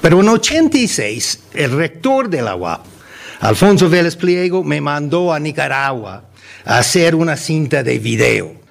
pero 0.00 0.20
en 0.20 0.28
86, 0.28 1.40
el 1.54 1.72
rector 1.72 2.28
de 2.28 2.42
la 2.42 2.56
UAP, 2.56 2.84
Alfonso 3.40 3.88
Vélez 3.88 4.16
Pliego, 4.16 4.62
me 4.62 4.80
mandó 4.80 5.32
a 5.32 5.40
Nicaragua 5.40 6.24
a 6.64 6.78
hacer 6.78 7.14
una 7.14 7.36
cinta 7.36 7.82
de 7.82 7.98
video. 7.98 8.64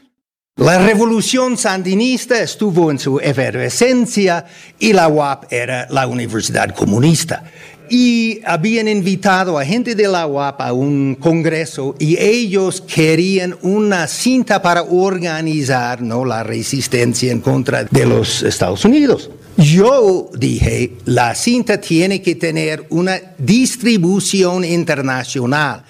La 0.57 0.77
revolución 0.77 1.57
sandinista 1.57 2.39
estuvo 2.39 2.91
en 2.91 2.99
su 2.99 3.19
efervescencia 3.19 4.45
y 4.77 4.93
la 4.93 5.07
UAP 5.07 5.51
era 5.51 5.87
la 5.89 6.05
universidad 6.05 6.75
comunista. 6.75 7.43
Y 7.89 8.39
habían 8.45 8.87
invitado 8.87 9.57
a 9.57 9.65
gente 9.65 9.95
de 9.95 10.07
la 10.07 10.27
UAP 10.27 10.61
a 10.61 10.71
un 10.71 11.15
congreso 11.15 11.95
y 11.97 12.19
ellos 12.19 12.81
querían 12.81 13.57
una 13.63 14.07
cinta 14.07 14.61
para 14.61 14.83
organizar 14.83 16.03
¿no? 16.03 16.23
la 16.23 16.43
resistencia 16.43 17.31
en 17.31 17.41
contra 17.41 17.85
de 17.85 18.05
los 18.05 18.43
Estados 18.43 18.85
Unidos. 18.85 19.31
Yo 19.57 20.29
dije, 20.35 20.93
la 21.05 21.35
cinta 21.35 21.79
tiene 21.79 22.21
que 22.21 22.35
tener 22.35 22.87
una 22.89 23.21
distribución 23.37 24.65
internacional. 24.65 25.83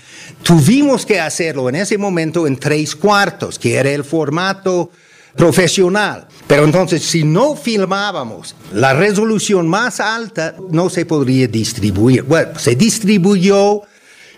Tuvimos 0.44 1.06
que 1.06 1.20
hacerlo 1.20 1.70
en 1.70 1.76
ese 1.76 1.98
momento 1.98 2.46
en 2.46 2.58
tres 2.58 2.96
cuartos, 2.96 3.58
que 3.58 3.76
era 3.76 3.90
el 3.90 4.04
formato 4.04 4.92
profesional. 5.36 6.28
Pero 6.46 6.66
entonces, 6.66 7.04
si 7.04 7.24
no 7.24 7.56
filmábamos 7.56 8.56
la 8.74 8.94
resolución 8.94 9.68
más 9.68 10.00
alta, 10.00 10.56
no 10.70 10.90
se 10.90 11.06
podría 11.06 11.48
distribuir. 11.48 12.24
Bueno, 12.24 12.60
se 12.60 12.76
distribuyó 12.76 13.82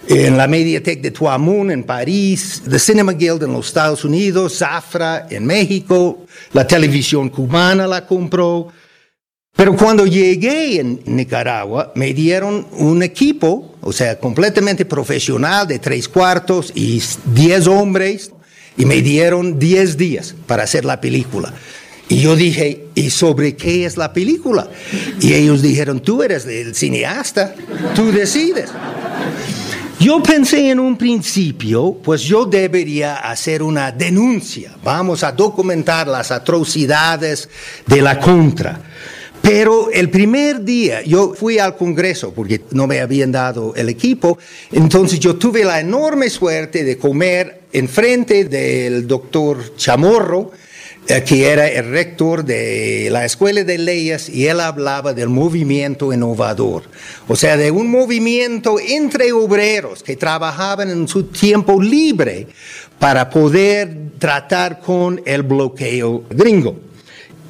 en 0.08 0.38
la 0.38 0.48
Mediatek 0.48 1.01
de 1.01 1.10
Tuamun 1.10 1.72
en 1.72 1.84
París, 1.84 2.62
The 2.70 2.77
Cinema 2.77 3.13
Guild 3.13 3.44
en 3.44 3.53
los 3.53 3.67
Estados 3.67 4.05
Unidos, 4.05 4.60
Zafra 4.60 5.25
en 5.32 5.46
México, 5.46 6.25
la 6.53 6.67
televisión 6.67 7.29
cubana 7.29 7.88
la 7.88 8.05
compró. 8.05 8.72
Pero 9.56 9.76
cuando 9.76 10.06
llegué 10.06 10.82
en 10.82 11.02
Nicaragua, 11.06 11.94
me 11.96 12.14
dieron 12.14 12.68
un 12.74 13.02
equipo, 13.04 13.76
o 13.82 13.94
sea, 13.94 14.20
completamente 14.20 14.84
profesional, 14.84 15.66
de 15.68 15.80
tres 15.80 16.10
cuartos 16.10 16.74
y 16.76 17.02
diez 17.34 17.66
hombres, 17.66 18.32
y 18.78 18.86
me 18.86 19.02
dieron 19.02 19.58
diez 19.58 19.96
días 19.96 20.36
para 20.46 20.64
hacer 20.64 20.84
la 20.84 21.00
película. 21.00 21.54
Y 22.10 22.20
yo 22.20 22.36
dije, 22.36 22.88
¿y 22.94 23.10
sobre 23.10 23.56
qué 23.56 23.86
es 23.86 23.96
la 23.96 24.12
película? 24.12 24.70
Y 25.22 25.34
ellos 25.34 25.62
dijeron, 25.62 26.02
tú 26.02 26.22
eres 26.22 26.46
el 26.46 26.76
cineasta, 26.76 27.56
tú 27.96 28.12
decides. 28.12 28.70
Yo 30.00 30.22
pensé 30.22 30.70
en 30.70 30.80
un 30.82 30.98
principio, 30.98 31.98
pues 32.04 32.22
yo 32.22 32.46
debería 32.46 33.16
hacer 33.16 33.64
una 33.64 33.94
denuncia, 33.94 34.76
vamos 34.84 35.24
a 35.24 35.32
documentar 35.32 36.08
las 36.08 36.32
atrocidades 36.32 37.48
de 37.88 38.02
la 38.02 38.20
contra. 38.20 38.82
Pero 39.46 39.92
el 39.92 40.10
primer 40.10 40.64
día 40.64 41.04
yo 41.04 41.36
fui 41.36 41.60
al 41.60 41.78
Congreso 41.78 42.34
porque 42.34 42.62
no 42.72 42.88
me 42.88 43.00
habían 43.00 43.32
dado 43.32 43.75
el 43.75 43.90
equipo, 43.90 44.40
entonces 44.72 45.20
yo 45.20 45.36
tuve 45.36 45.64
la 45.64 45.80
enorme 45.80 46.32
suerte 46.32 46.84
de 46.84 46.98
comer 46.98 47.62
enfrente 47.72 48.46
del 48.46 49.06
doctor 49.06 49.75
Chamorro, 49.75 50.50
eh, 51.08 51.24
que 51.24 51.48
era 51.48 51.68
el 51.68 51.92
rector 51.92 52.44
de 52.44 53.10
la 53.12 53.24
Escuela 53.24 53.64
de 53.64 53.78
Leyes, 53.78 54.30
y 54.30 54.48
él 54.48 54.60
hablaba 54.60 55.14
del 55.14 55.30
movimiento 55.30 56.12
innovador, 56.12 56.82
o 57.28 57.36
sea, 57.36 57.56
de 57.56 57.70
un 57.70 57.92
movimiento 57.92 58.80
entre 58.80 59.32
obreros 59.32 60.02
que 60.02 60.16
trabajaban 60.16 60.90
en 60.90 61.08
su 61.08 61.25
tiempo 61.25 61.80
libre 61.80 62.48
para 62.98 63.30
poder 63.30 63.96
tratar 64.18 64.80
con 64.80 65.22
el 65.24 65.44
bloqueo 65.44 66.24
gringo 66.32 66.80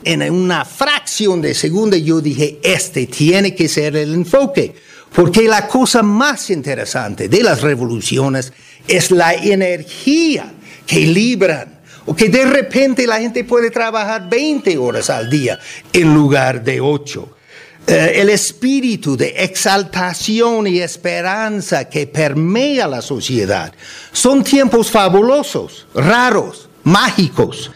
en 0.05 0.21
una 0.31 0.63
fracción 0.63 1.41
de 1.41 1.53
segundo 1.53 1.97
yo 1.97 2.21
dije, 2.21 2.59
este 2.63 3.07
tiene 3.07 3.55
que 3.55 3.67
ser 3.67 3.95
el 3.97 4.13
enfoque, 4.13 4.75
porque 5.13 5.43
la 5.43 5.67
cosa 5.67 6.03
más 6.03 6.49
interesante 6.49 7.27
de 7.27 7.43
las 7.43 7.61
revoluciones 7.61 8.53
es 8.87 9.11
la 9.11 9.33
energía 9.33 10.53
que 10.85 10.99
libran, 10.99 11.81
o 12.05 12.15
que 12.15 12.29
de 12.29 12.45
repente 12.45 13.07
la 13.07 13.19
gente 13.19 13.43
puede 13.43 13.71
trabajar 13.71 14.29
20 14.29 14.77
horas 14.77 15.09
al 15.09 15.29
día 15.29 15.59
en 15.91 16.13
lugar 16.13 16.63
de 16.63 16.79
8. 16.79 17.35
Eh, 17.87 18.13
el 18.15 18.29
espíritu 18.29 19.15
de 19.15 19.35
exaltación 19.37 20.65
y 20.67 20.79
esperanza 20.79 21.87
que 21.87 22.07
permea 22.07 22.87
la 22.87 23.01
sociedad. 23.01 23.73
Son 24.11 24.43
tiempos 24.43 24.89
fabulosos, 24.89 25.87
raros, 25.93 26.67
mágicos. 26.83 27.71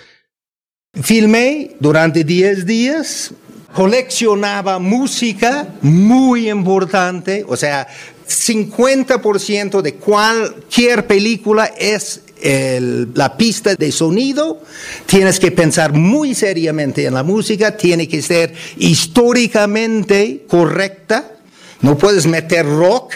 Filmé 0.93 1.75
durante 1.79 2.23
10 2.23 2.65
días, 2.65 3.31
coleccionaba 3.75 4.79
música 4.79 5.67
muy 5.81 6.49
importante, 6.49 7.45
o 7.47 7.55
sea, 7.55 7.87
50% 8.27 9.83
de 9.83 9.93
cualquier 9.95 11.05
película 11.05 11.65
es 11.77 12.21
la 12.41 13.37
pista 13.37 13.75
de 13.75 13.91
sonido, 13.91 14.63
tienes 15.05 15.39
que 15.39 15.51
pensar 15.51 15.93
muy 15.93 16.33
seriamente 16.33 17.05
en 17.05 17.13
la 17.13 17.21
música, 17.21 17.77
tiene 17.77 18.07
que 18.07 18.23
ser 18.23 18.55
históricamente 18.77 20.45
correcta, 20.47 21.33
no 21.81 21.99
puedes 21.99 22.25
meter 22.25 22.65
rock 22.65 23.13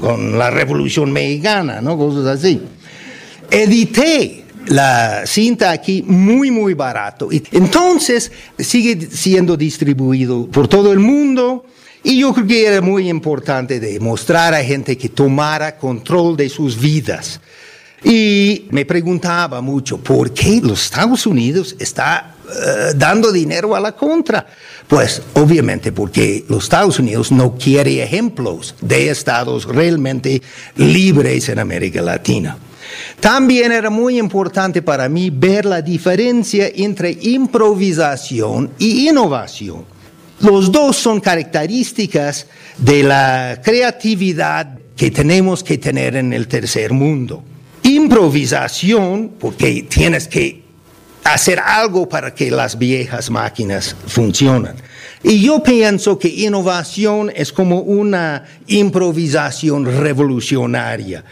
con 0.00 0.38
la 0.38 0.50
revolución 0.50 1.12
mexicana, 1.12 1.80
¿no? 1.80 1.96
Cosas 1.96 2.26
así. 2.26 2.60
Edité 3.48 4.41
la 4.66 5.26
cinta 5.26 5.70
aquí 5.70 6.02
muy, 6.06 6.50
muy 6.50 6.74
barato. 6.74 7.28
Entonces 7.52 8.30
sigue 8.58 9.08
siendo 9.10 9.56
distribuido 9.56 10.46
por 10.46 10.68
todo 10.68 10.92
el 10.92 10.98
mundo. 10.98 11.64
Y 12.04 12.18
yo 12.18 12.32
creo 12.34 12.46
que 12.46 12.66
era 12.66 12.80
muy 12.80 13.08
importante 13.08 13.78
demostrar 13.78 14.54
a 14.54 14.64
gente 14.64 14.98
que 14.98 15.08
tomara 15.08 15.76
control 15.76 16.36
de 16.36 16.48
sus 16.48 16.80
vidas. 16.80 17.40
Y 18.04 18.66
me 18.70 18.84
preguntaba 18.84 19.60
mucho, 19.60 19.98
¿por 19.98 20.32
qué 20.32 20.60
los 20.60 20.82
Estados 20.84 21.24
Unidos 21.24 21.76
está 21.78 22.34
eh, 22.48 22.94
dando 22.96 23.30
dinero 23.30 23.76
a 23.76 23.80
la 23.80 23.92
contra? 23.92 24.44
Pues 24.88 25.22
obviamente 25.34 25.92
porque 25.92 26.44
los 26.48 26.64
Estados 26.64 26.98
Unidos 26.98 27.30
no 27.30 27.56
quiere 27.56 28.02
ejemplos 28.02 28.74
de 28.80 29.08
estados 29.08 29.66
realmente 29.66 30.42
libres 30.74 31.48
en 31.48 31.60
América 31.60 32.02
Latina. 32.02 32.58
También 33.20 33.72
era 33.72 33.90
muy 33.90 34.18
importante 34.18 34.82
para 34.82 35.08
mí 35.08 35.30
ver 35.30 35.64
la 35.64 35.82
diferencia 35.82 36.70
entre 36.74 37.16
improvisación 37.20 38.70
y 38.78 39.08
innovación. 39.08 39.84
Los 40.40 40.72
dos 40.72 40.96
son 40.96 41.20
características 41.20 42.46
de 42.76 43.02
la 43.04 43.60
creatividad 43.62 44.78
que 44.96 45.10
tenemos 45.10 45.62
que 45.62 45.78
tener 45.78 46.16
en 46.16 46.32
el 46.32 46.48
tercer 46.48 46.92
mundo. 46.92 47.44
Improvisación, 47.84 49.32
porque 49.38 49.86
tienes 49.88 50.28
que 50.28 50.62
hacer 51.24 51.60
algo 51.60 52.08
para 52.08 52.34
que 52.34 52.50
las 52.50 52.78
viejas 52.78 53.30
máquinas 53.30 53.96
funcionen. 54.06 54.74
Y 55.24 55.40
yo 55.40 55.62
pienso 55.62 56.18
que 56.18 56.28
innovación 56.28 57.30
es 57.34 57.52
como 57.52 57.80
una 57.80 58.44
improvisación 58.66 59.84
revolucionaria, 59.84 61.24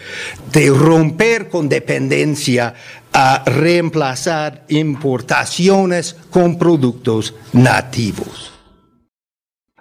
de 0.52 0.70
romper 0.70 1.48
con 1.48 1.68
dependencia 1.68 2.74
a 3.12 3.42
reemplazar 3.44 4.64
importaciones 4.68 6.14
con 6.30 6.56
productos 6.56 7.34
nativos. 7.52 8.52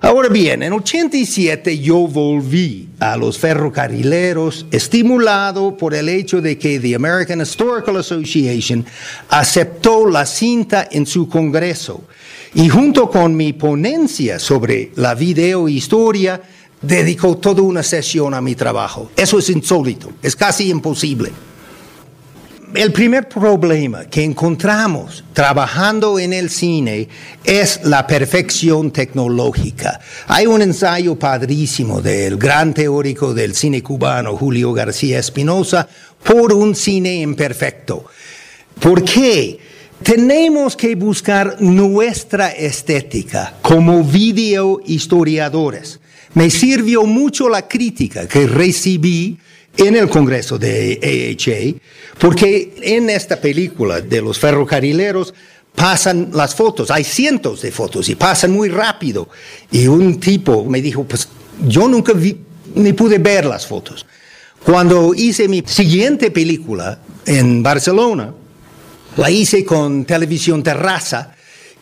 Ahora 0.02 0.30
bien, 0.30 0.64
en 0.64 0.72
87 0.72 1.78
yo 1.78 2.08
volví 2.08 2.88
a 3.00 3.18
los 3.18 3.38
ferrocarrileros 3.38 4.66
estimulado 4.72 5.76
por 5.76 5.94
el 5.94 6.08
hecho 6.08 6.42
de 6.42 6.58
que 6.58 6.80
the 6.80 6.96
American 6.96 7.42
Historical 7.42 7.98
Association 7.98 8.86
aceptó 9.30 10.10
la 10.10 10.26
cinta 10.26 10.88
en 10.90 11.06
su 11.06 11.28
congreso 11.28 12.06
y 12.54 12.70
junto 12.70 13.10
con 13.10 13.36
mi 13.36 13.54
ponencia 13.54 14.40
sobre 14.40 14.92
la 14.96 15.16
videohistoria 15.16 16.42
dedicó 16.82 17.38
toda 17.38 17.62
una 17.62 17.84
sesión 17.84 18.34
a 18.34 18.42
mi 18.42 18.56
trabajo. 18.56 19.12
Eso 19.16 19.40
es 19.40 19.50
insólito, 19.50 20.12
es 20.22 20.36
casi 20.36 20.70
imposible 20.70 21.32
el 22.76 22.92
primer 22.92 23.28
problema 23.28 24.06
que 24.06 24.24
encontramos 24.24 25.24
trabajando 25.34 26.20
en 26.20 26.34
el 26.34 26.50
cine 26.50 27.08
es 27.44 27.80
la 27.84 28.06
perfección 28.06 28.92
tecnológica. 28.92 30.00
Hay 30.28 30.46
un 30.46 30.62
ensayo 30.62 31.18
padrísimo 31.18 32.02
del 32.02 32.38
gran 32.38 32.74
teórico 32.74 33.34
del 33.34 33.56
cine 33.56 33.82
cubano, 33.82 34.36
Julio 34.38 34.72
García 34.74 35.20
Espinosa, 35.20 35.88
por 36.24 36.54
un 36.54 36.76
cine 36.76 37.22
imperfecto. 37.22 38.06
¿Por 38.80 39.04
qué? 39.04 39.60
Tenemos 40.04 40.76
que 40.76 40.96
buscar 40.96 41.62
nuestra 41.62 42.50
estética 42.50 43.56
como 43.62 44.04
video 44.04 44.80
historiadores. 44.86 46.00
Me 46.34 46.50
sirvió 46.50 47.04
mucho 47.04 47.50
la 47.50 47.68
crítica 47.68 48.28
que 48.28 48.48
recibí 48.48 49.38
en 49.76 49.96
el 49.96 50.10
Congreso 50.10 50.58
de 50.58 51.00
AHA, 51.38 51.80
porque 52.18 52.76
en 52.82 53.10
esta 53.10 53.40
película 53.40 54.02
de 54.02 54.22
los 54.22 54.40
ferrocarrileros 54.40 55.34
pasan 55.76 56.30
las 56.34 56.56
fotos, 56.56 56.92
hay 56.92 57.04
cientos 57.04 57.62
de 57.62 57.72
fotos 57.72 58.10
y 58.10 58.16
pasan 58.16 58.52
muy 58.52 58.70
rápido. 58.70 59.30
Y 59.72 59.88
un 59.88 60.20
tipo 60.20 60.66
me 60.66 60.82
dijo, 60.82 61.04
pues 61.04 61.28
yo 61.68 61.88
nunca 61.88 62.14
vi, 62.14 62.38
ni 62.76 62.94
pude 62.94 63.18
ver 63.18 63.46
las 63.46 63.68
fotos. 63.68 64.06
Cuando 64.64 65.14
hice 65.14 65.48
mi 65.48 65.64
siguiente 65.66 66.32
película 66.32 67.00
en 67.26 67.62
Barcelona, 67.64 68.34
La 69.18 69.30
hice 69.30 69.66
con 69.66 70.06
televisión 70.06 70.64
terraza 70.64 71.36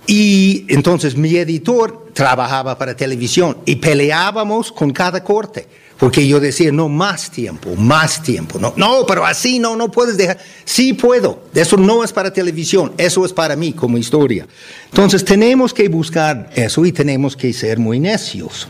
y 0.07 0.65
entonces 0.69 1.17
mi 1.17 1.35
editor 1.35 2.11
trabajaba 2.13 2.77
para 2.77 2.95
televisión 2.95 3.57
y 3.65 3.75
peleábamos 3.75 4.71
con 4.71 4.91
cada 4.91 5.23
corte. 5.23 5.67
Porque 5.97 6.27
yo 6.27 6.39
decía, 6.39 6.71
no, 6.71 6.87
más 6.89 7.31
tiempo, 7.31 7.75
más 7.75 8.21
tiempo. 8.21 8.59
No, 8.59 8.73
no, 8.77 9.03
pero 9.07 9.25
así 9.25 9.57
no, 9.57 9.75
no 9.75 9.89
puedes 9.89 10.15
dejar. 10.15 10.37
Sí 10.63 10.93
puedo. 10.93 11.43
Eso 11.53 11.75
no 11.75 12.03
es 12.03 12.13
para 12.13 12.31
televisión, 12.31 12.93
eso 12.97 13.25
es 13.25 13.33
para 13.33 13.55
mí 13.55 13.73
como 13.73 13.97
historia. 13.97 14.47
Entonces 14.85 15.25
tenemos 15.25 15.73
que 15.73 15.89
buscar 15.89 16.51
eso 16.55 16.85
y 16.85 16.91
tenemos 16.91 17.35
que 17.35 17.51
ser 17.51 17.79
muy 17.79 17.99
necios. 17.99 18.67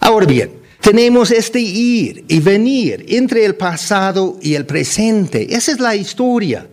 Ahora 0.00 0.26
bien, 0.26 0.63
tenemos 0.84 1.30
este 1.30 1.60
ir 1.60 2.26
y 2.28 2.40
venir 2.40 3.06
entre 3.08 3.46
el 3.46 3.54
pasado 3.54 4.38
y 4.42 4.54
el 4.54 4.66
presente. 4.66 5.54
Esa 5.56 5.72
es 5.72 5.80
la 5.80 5.96
historia. 5.96 6.68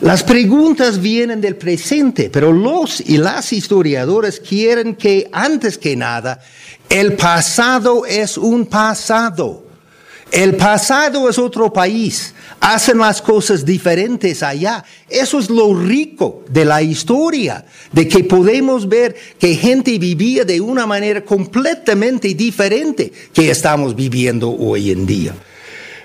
Las 0.00 0.22
preguntas 0.22 0.98
vienen 0.98 1.42
del 1.42 1.56
presente, 1.56 2.30
pero 2.30 2.54
los 2.54 3.02
y 3.02 3.18
las 3.18 3.52
historiadores 3.52 4.40
quieren 4.40 4.94
que, 4.96 5.28
antes 5.30 5.76
que 5.76 5.94
nada, 5.94 6.40
el 6.88 7.12
pasado 7.12 8.06
es 8.06 8.38
un 8.38 8.64
pasado. 8.64 9.69
El 10.30 10.56
pasado 10.56 11.28
es 11.28 11.38
otro 11.38 11.72
país. 11.72 12.34
Hacen 12.60 12.98
las 12.98 13.20
cosas 13.20 13.64
diferentes 13.64 14.42
allá. 14.42 14.84
Eso 15.08 15.38
es 15.38 15.50
lo 15.50 15.74
rico 15.74 16.44
de 16.48 16.64
la 16.64 16.82
historia, 16.82 17.64
de 17.90 18.06
que 18.06 18.24
podemos 18.24 18.88
ver 18.88 19.16
que 19.38 19.54
gente 19.54 19.98
vivía 19.98 20.44
de 20.44 20.60
una 20.60 20.86
manera 20.86 21.24
completamente 21.24 22.34
diferente 22.34 23.12
que 23.32 23.50
estamos 23.50 23.96
viviendo 23.96 24.50
hoy 24.50 24.92
en 24.92 25.06
día. 25.06 25.34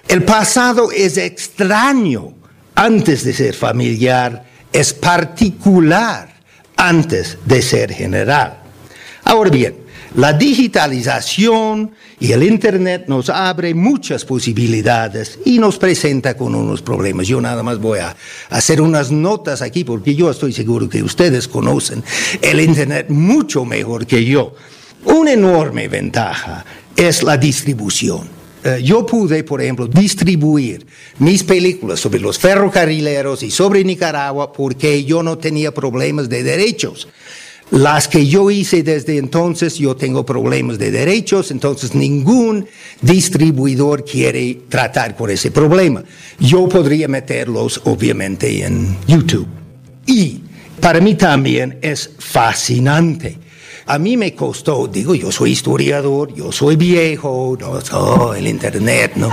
El 0.07 0.23
pasado 0.23 0.91
es 0.91 1.17
extraño 1.17 2.33
antes 2.73 3.23
de 3.23 3.33
ser 3.33 3.53
familiar, 3.53 4.45
es 4.71 4.93
particular 4.93 6.33
antes 6.77 7.37
de 7.45 7.61
ser 7.61 7.91
general. 7.91 8.59
Ahora 9.23 9.49
bien, 9.49 9.84
la 10.15 10.31
digitalización 10.33 11.91
y 12.19 12.31
el 12.31 12.43
Internet 12.43 13.05
nos 13.07 13.29
abre 13.29 13.73
muchas 13.73 14.23
posibilidades 14.23 15.39
y 15.43 15.59
nos 15.59 15.77
presenta 15.77 16.37
con 16.37 16.55
unos 16.55 16.81
problemas. 16.81 17.27
Yo 17.27 17.41
nada 17.41 17.63
más 17.63 17.79
voy 17.79 17.99
a 17.99 18.15
hacer 18.49 18.79
unas 18.79 19.11
notas 19.11 19.61
aquí 19.61 19.83
porque 19.83 20.15
yo 20.15 20.31
estoy 20.31 20.53
seguro 20.53 20.87
que 20.87 21.03
ustedes 21.03 21.47
conocen 21.47 22.03
el 22.41 22.61
Internet 22.61 23.07
mucho 23.09 23.65
mejor 23.65 24.05
que 24.05 24.23
yo. 24.23 24.55
Una 25.05 25.33
enorme 25.33 25.87
ventaja 25.87 26.65
es 26.95 27.21
la 27.21 27.37
distribución. 27.37 28.35
Eh, 28.63 28.81
yo 28.81 29.05
pude, 29.05 29.43
por 29.43 29.61
ejemplo, 29.61 29.85
distribuir 29.85 30.87
mis 31.19 31.43
películas 31.43 31.99
sobre 31.99 32.19
los 32.19 32.39
ferrocarrileros 32.39 33.43
y 33.43 33.51
sobre 33.51 33.83
Nicaragua 33.83 34.51
porque 34.51 35.03
yo 35.03 35.21
no 35.21 35.37
tenía 35.37 35.71
problemas 35.71 36.29
de 36.29 36.41
derechos. 36.41 37.07
Las 37.71 38.07
que 38.07 38.27
yo 38.27 38.51
hice 38.51 38.83
desde 38.83 39.17
entonces, 39.17 39.75
yo 39.77 39.95
tengo 39.95 40.25
problemas 40.25 40.77
de 40.77 40.91
derechos, 40.91 41.49
entonces 41.49 41.95
ningún 41.95 42.67
distribuidor 43.01 44.05
quiere 44.05 44.61
tratar 44.69 45.15
con 45.15 45.31
ese 45.31 45.49
problema. 45.49 46.03
Yo 46.39 46.69
podría 46.69 47.07
meterlos, 47.07 47.81
obviamente, 47.85 48.63
en 48.63 48.95
YouTube. 49.07 49.47
Y 50.05 50.41
para 50.79 51.01
mí 51.01 51.15
también 51.15 51.79
es 51.81 52.11
fascinante. 52.19 53.39
A 53.87 53.97
mí 53.99 54.15
me 54.15 54.33
costó, 54.33 54.87
digo, 54.87 55.15
yo 55.15 55.31
soy 55.31 55.51
historiador, 55.51 56.33
yo 56.33 56.51
soy 56.51 56.75
viejo, 56.75 57.57
no, 57.59 58.33
el 58.33 58.47
Internet, 58.47 59.13
¿no? 59.15 59.29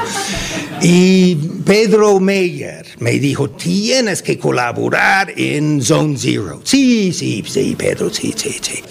Y 0.83 1.37
Pedro 1.65 2.19
Meyer 2.19 2.85
me 2.99 3.13
dijo, 3.13 3.51
tienes 3.51 4.21
que 4.21 4.37
colaborar 4.37 5.33
en 5.37 5.81
Zone 5.81 6.17
Zero. 6.19 6.61
Sí, 6.65 7.13
sí, 7.13 7.45
sí, 7.47 7.77
Pedro, 7.79 8.11
sí, 8.11 8.35
sí, 8.37 8.57
sí. 8.61 8.83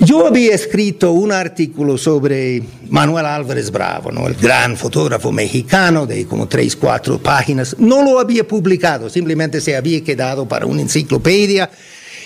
Yo 0.00 0.26
había 0.26 0.54
escrito 0.54 1.12
un 1.12 1.30
artículo 1.30 1.96
sobre 1.96 2.62
Manuel 2.88 3.26
Álvarez 3.26 3.70
Bravo, 3.70 4.10
¿no? 4.10 4.26
el 4.26 4.34
gran 4.34 4.76
fotógrafo 4.76 5.30
mexicano 5.30 6.06
de 6.06 6.26
como 6.26 6.48
tres, 6.48 6.74
cuatro 6.74 7.18
páginas. 7.18 7.76
No 7.78 8.02
lo 8.02 8.18
había 8.18 8.48
publicado, 8.48 9.10
simplemente 9.10 9.60
se 9.60 9.76
había 9.76 10.02
quedado 10.02 10.48
para 10.48 10.66
una 10.66 10.82
enciclopedia. 10.82 11.70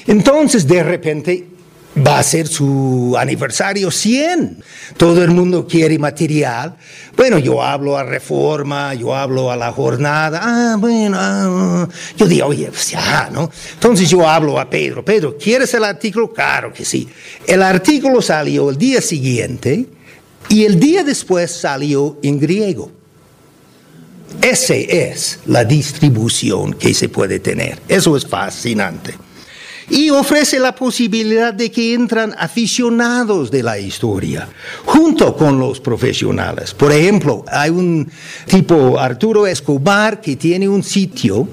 Entonces, 0.06 0.66
de 0.66 0.82
repente, 0.84 1.44
va 1.96 2.18
a 2.18 2.22
ser 2.22 2.48
su 2.48 3.14
aniversario 3.18 3.90
100. 3.90 4.62
Todo 4.96 5.22
el 5.22 5.30
mundo 5.30 5.66
quiere 5.66 5.98
material. 5.98 6.76
Bueno, 7.16 7.38
yo 7.38 7.62
hablo 7.62 7.96
a 7.96 8.02
Reforma, 8.02 8.94
yo 8.94 9.14
hablo 9.14 9.50
a 9.50 9.56
la 9.56 9.72
jornada. 9.72 10.40
Ah, 10.42 10.76
bueno, 10.78 11.16
ah, 11.20 11.88
yo 12.16 12.26
digo, 12.26 12.46
oye, 12.46 12.66
pues 12.66 12.90
ya, 12.90 13.30
¿no? 13.32 13.50
Entonces 13.74 14.10
yo 14.10 14.28
hablo 14.28 14.58
a 14.58 14.68
Pedro. 14.68 15.04
Pedro, 15.04 15.36
¿quieres 15.38 15.72
el 15.74 15.84
artículo? 15.84 16.32
Claro 16.32 16.72
que 16.72 16.84
sí. 16.84 17.08
El 17.46 17.62
artículo 17.62 18.20
salió 18.20 18.70
el 18.70 18.76
día 18.76 19.00
siguiente 19.00 19.86
y 20.48 20.64
el 20.64 20.80
día 20.80 21.04
después 21.04 21.50
salió 21.50 22.18
en 22.22 22.40
griego. 22.40 22.90
Esa 24.42 24.74
es 24.74 25.38
la 25.46 25.64
distribución 25.64 26.74
que 26.74 26.92
se 26.92 27.08
puede 27.08 27.38
tener. 27.38 27.78
Eso 27.88 28.16
es 28.16 28.26
fascinante 28.26 29.14
y 29.90 30.10
ofrece 30.10 30.58
la 30.58 30.74
posibilidad 30.74 31.52
de 31.52 31.70
que 31.70 31.94
entran 31.94 32.34
aficionados 32.38 33.50
de 33.50 33.62
la 33.62 33.78
historia, 33.78 34.48
junto 34.84 35.36
con 35.36 35.58
los 35.58 35.80
profesionales. 35.80 36.74
Por 36.74 36.92
ejemplo, 36.92 37.44
hay 37.48 37.70
un 37.70 38.10
tipo, 38.46 38.98
Arturo 38.98 39.46
Escobar, 39.46 40.20
que 40.20 40.36
tiene 40.36 40.68
un 40.68 40.82
sitio, 40.82 41.48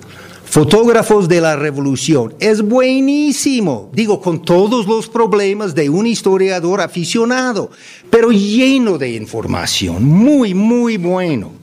Fotógrafos 0.52 1.30
de 1.30 1.40
la 1.40 1.56
Revolución. 1.56 2.34
Es 2.42 2.62
buenísimo, 2.62 3.90
digo, 3.94 4.20
con 4.20 4.42
todos 4.42 4.86
los 4.86 5.08
problemas 5.08 5.74
de 5.74 5.90
un 5.90 6.06
historiador 6.06 6.82
aficionado, 6.82 7.72
pero 8.10 8.32
lleno 8.32 8.98
de 8.98 9.14
información, 9.14 10.04
muy, 10.04 10.54
muy 10.54 10.98
bueno. 10.98 11.54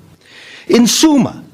En 0.66 0.88
suma, 0.88 1.44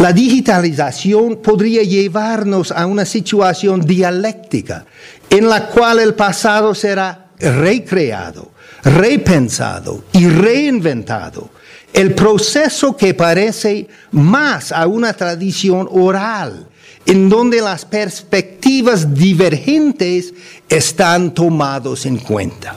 la 0.00 0.14
digitalización 0.14 1.36
podría 1.42 1.82
llevarnos 1.82 2.72
a 2.72 2.86
una 2.86 3.04
situación 3.04 3.82
dialéctica 3.82 4.86
en 5.28 5.46
la 5.46 5.66
cual 5.66 5.98
el 5.98 6.14
pasado 6.14 6.74
será 6.74 7.26
recreado, 7.38 8.50
repensado 8.82 10.04
y 10.12 10.26
reinventado. 10.26 11.50
El 11.92 12.14
proceso 12.14 12.96
que 12.96 13.12
parece 13.12 13.88
más 14.12 14.72
a 14.72 14.86
una 14.86 15.12
tradición 15.12 15.86
oral, 15.90 16.66
en 17.04 17.28
donde 17.28 17.60
las 17.60 17.84
perspectivas 17.84 19.14
divergentes 19.14 20.32
están 20.66 21.34
tomados 21.34 22.06
en 22.06 22.16
cuenta. 22.16 22.74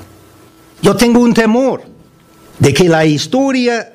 Yo 0.81 0.93
tengo 0.97 1.21
un 1.21 1.33
temor 1.33 1.83
de 2.59 2.73
que 2.73 2.89
la 2.89 3.05
historia 3.05 3.93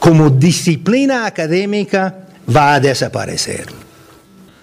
como 0.00 0.28
disciplina 0.28 1.24
académica 1.24 2.23
va 2.48 2.74
a 2.74 2.80
desaparecer. 2.80 3.66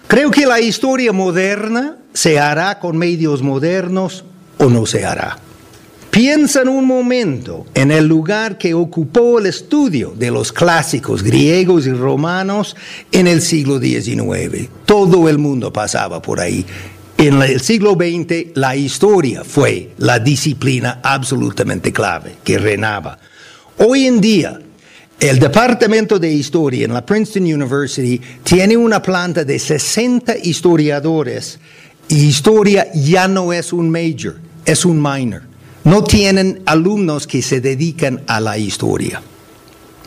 Creo 0.06 0.30
que 0.30 0.46
la 0.46 0.60
historia 0.60 1.12
moderna 1.12 1.96
se 2.12 2.38
hará 2.38 2.78
con 2.78 2.98
medios 2.98 3.42
modernos 3.42 4.24
o 4.58 4.66
no 4.66 4.86
se 4.86 5.04
hará. 5.04 5.38
Piensa 6.10 6.60
en 6.60 6.68
un 6.68 6.86
momento 6.86 7.64
en 7.72 7.90
el 7.90 8.06
lugar 8.06 8.58
que 8.58 8.74
ocupó 8.74 9.38
el 9.38 9.46
estudio 9.46 10.12
de 10.14 10.30
los 10.30 10.52
clásicos 10.52 11.22
griegos 11.22 11.86
y 11.86 11.92
romanos 11.92 12.76
en 13.12 13.26
el 13.26 13.40
siglo 13.40 13.80
XIX. 13.80 14.68
Todo 14.84 15.30
el 15.30 15.38
mundo 15.38 15.72
pasaba 15.72 16.20
por 16.20 16.38
ahí. 16.40 16.66
En 17.16 17.40
el 17.40 17.62
siglo 17.62 17.92
XX 17.92 18.54
la 18.54 18.76
historia 18.76 19.42
fue 19.42 19.92
la 19.96 20.18
disciplina 20.18 21.00
absolutamente 21.02 21.94
clave 21.94 22.36
que 22.44 22.58
reinaba. 22.58 23.18
Hoy 23.78 24.06
en 24.06 24.20
día 24.20 24.60
el 25.22 25.38
Departamento 25.38 26.18
de 26.18 26.32
Historia 26.32 26.84
en 26.84 26.92
la 26.92 27.06
Princeton 27.06 27.44
University 27.44 28.20
tiene 28.42 28.76
una 28.76 29.00
planta 29.00 29.44
de 29.44 29.56
60 29.56 30.36
historiadores 30.42 31.60
y 32.08 32.24
historia 32.24 32.88
ya 32.92 33.28
no 33.28 33.52
es 33.52 33.72
un 33.72 33.88
major, 33.88 34.40
es 34.64 34.84
un 34.84 35.00
minor. 35.00 35.42
No 35.84 36.02
tienen 36.02 36.62
alumnos 36.66 37.28
que 37.28 37.40
se 37.40 37.60
dedican 37.60 38.22
a 38.26 38.40
la 38.40 38.58
historia. 38.58 39.22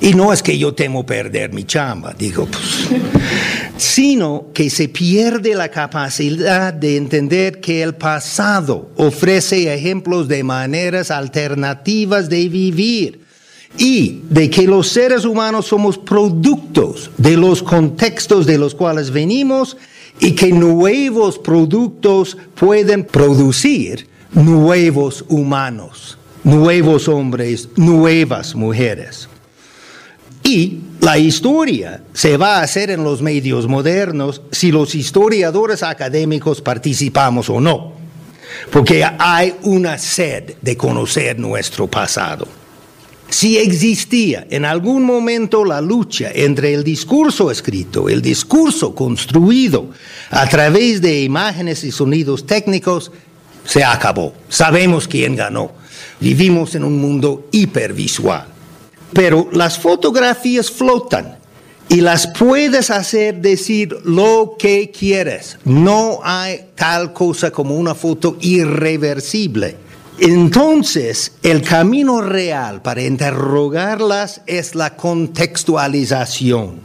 Y 0.01 0.13
no 0.15 0.33
es 0.33 0.43
que 0.43 0.57
yo 0.57 0.73
temo 0.73 1.05
perder 1.05 1.53
mi 1.53 1.63
chamba, 1.63 2.13
digo, 2.19 2.45
pues, 2.47 2.89
sino 3.77 4.47
que 4.53 4.69
se 4.69 4.89
pierde 4.89 5.55
la 5.55 5.69
capacidad 5.69 6.73
de 6.73 6.97
entender 6.97 7.61
que 7.61 7.81
el 7.81 7.95
pasado 7.95 8.89
ofrece 8.97 9.73
ejemplos 9.73 10.27
de 10.27 10.43
maneras 10.43 11.09
alternativas 11.09 12.27
de 12.27 12.49
vivir 12.49 13.24
y 13.77 14.21
de 14.29 14.49
que 14.49 14.63
los 14.63 14.87
seres 14.87 15.25
humanos 15.25 15.67
somos 15.67 15.97
productos 15.97 17.11
de 17.17 17.37
los 17.37 17.61
contextos 17.61 18.45
de 18.45 18.57
los 18.57 18.75
cuales 18.75 19.11
venimos 19.11 19.77
y 20.19 20.31
que 20.31 20.51
nuevos 20.51 21.37
productos 21.37 22.37
pueden 22.55 23.03
producir 23.03 24.07
nuevos 24.31 25.25
humanos, 25.27 26.17
nuevos 26.43 27.07
hombres, 27.07 27.69
nuevas 27.75 28.55
mujeres. 28.55 29.27
Y 30.43 30.79
la 31.01 31.17
historia 31.17 32.03
se 32.13 32.37
va 32.37 32.57
a 32.57 32.61
hacer 32.61 32.91
en 32.91 33.03
los 33.03 33.21
medios 33.21 33.67
modernos 33.67 34.41
si 34.51 34.71
los 34.71 34.95
historiadores 34.95 35.83
académicos 35.83 36.61
participamos 36.61 37.49
o 37.49 37.59
no, 37.59 37.93
porque 38.71 39.03
hay 39.03 39.55
una 39.63 39.97
sed 39.97 40.55
de 40.61 40.77
conocer 40.77 41.39
nuestro 41.39 41.87
pasado. 41.87 42.47
Si 43.29 43.57
existía 43.57 44.45
en 44.49 44.65
algún 44.65 45.03
momento 45.03 45.65
la 45.65 45.81
lucha 45.81 46.31
entre 46.33 46.73
el 46.73 46.83
discurso 46.83 47.51
escrito, 47.51 48.07
el 48.07 48.21
discurso 48.21 48.93
construido 48.93 49.89
a 50.29 50.47
través 50.47 51.01
de 51.01 51.23
imágenes 51.23 51.83
y 51.83 51.91
sonidos 51.91 52.45
técnicos, 52.45 53.11
se 53.65 53.83
acabó. 53.83 54.33
Sabemos 54.47 55.07
quién 55.07 55.35
ganó. 55.35 55.71
Vivimos 56.19 56.75
en 56.75 56.83
un 56.83 56.99
mundo 57.01 57.47
hipervisual. 57.51 58.47
Pero 59.11 59.49
las 59.51 59.79
fotografías 59.79 60.69
flotan 60.69 61.37
y 61.89 62.01
las 62.01 62.27
puedes 62.27 62.89
hacer 62.89 63.41
decir 63.41 63.95
lo 64.03 64.55
que 64.57 64.91
quieres. 64.91 65.57
No 65.65 66.19
hay 66.23 66.69
tal 66.75 67.13
cosa 67.13 67.51
como 67.51 67.75
una 67.75 67.95
foto 67.95 68.37
irreversible. 68.41 69.77
Entonces, 70.17 71.33
el 71.43 71.61
camino 71.61 72.21
real 72.21 72.81
para 72.81 73.03
interrogarlas 73.03 74.41
es 74.47 74.73
la 74.73 74.95
contextualización. 74.95 76.79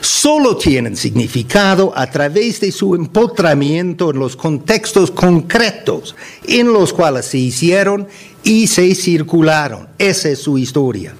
Solo 0.00 0.56
tienen 0.56 0.96
significado 0.96 1.92
a 1.94 2.10
través 2.10 2.58
de 2.60 2.72
su 2.72 2.94
empotramiento 2.94 4.10
en 4.10 4.18
los 4.18 4.34
contextos 4.34 5.10
concretos 5.10 6.16
en 6.46 6.72
los 6.72 6.94
cuales 6.94 7.26
se 7.26 7.36
hicieron 7.36 8.08
y 8.42 8.66
se 8.66 8.94
circularon. 8.94 9.90
Esa 9.98 10.30
es 10.30 10.38
su 10.38 10.56
historia. 10.56 11.14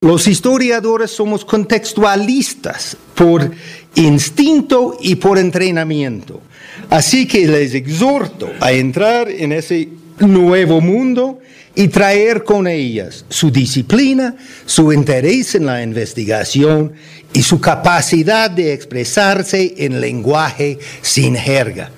Los 0.00 0.26
historiadores 0.26 1.12
somos 1.12 1.44
contextualistas 1.44 2.96
por 3.14 3.52
instinto 3.94 4.98
y 5.00 5.14
por 5.14 5.38
entrenamiento. 5.38 6.42
Así 6.90 7.28
que 7.28 7.46
les 7.46 7.72
exhorto 7.72 8.50
a 8.60 8.72
entrar 8.72 9.30
en 9.30 9.52
ese 9.52 9.88
nuevo 10.18 10.80
mundo 10.80 11.40
y 11.74 11.88
traer 11.88 12.44
con 12.44 12.66
ellas 12.66 13.24
su 13.28 13.50
disciplina, 13.50 14.36
su 14.64 14.92
interés 14.92 15.54
en 15.54 15.66
la 15.66 15.82
investigación 15.82 16.92
y 17.32 17.42
su 17.42 17.60
capacidad 17.60 18.50
de 18.50 18.72
expresarse 18.72 19.74
en 19.78 20.00
lenguaje 20.00 20.78
sin 21.02 21.34
jerga. 21.34 21.90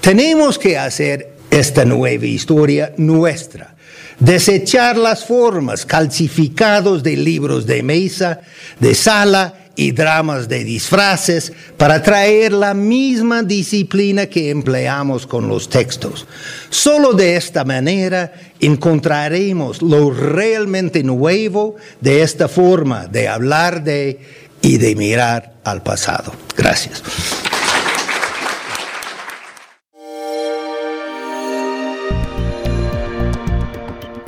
Tenemos 0.00 0.58
que 0.58 0.78
hacer 0.78 1.34
esta 1.50 1.84
nueva 1.84 2.26
historia 2.26 2.92
nuestra, 2.96 3.74
desechar 4.18 4.96
las 4.96 5.24
formas 5.24 5.84
calcificados 5.84 7.02
de 7.02 7.16
libros 7.16 7.66
de 7.66 7.82
mesa, 7.82 8.40
de 8.80 8.94
sala 8.94 9.63
y 9.76 9.92
dramas 9.92 10.48
de 10.48 10.64
disfraces 10.64 11.52
para 11.76 12.02
traer 12.02 12.52
la 12.52 12.74
misma 12.74 13.42
disciplina 13.42 14.26
que 14.26 14.50
empleamos 14.50 15.26
con 15.26 15.48
los 15.48 15.68
textos. 15.68 16.26
Solo 16.70 17.12
de 17.12 17.36
esta 17.36 17.64
manera 17.64 18.32
encontraremos 18.60 19.82
lo 19.82 20.10
realmente 20.10 21.02
nuevo 21.02 21.76
de 22.00 22.22
esta 22.22 22.48
forma 22.48 23.06
de 23.06 23.28
hablar 23.28 23.82
de 23.82 24.20
y 24.62 24.78
de 24.78 24.94
mirar 24.96 25.54
al 25.64 25.82
pasado. 25.82 26.32
Gracias. 26.56 27.02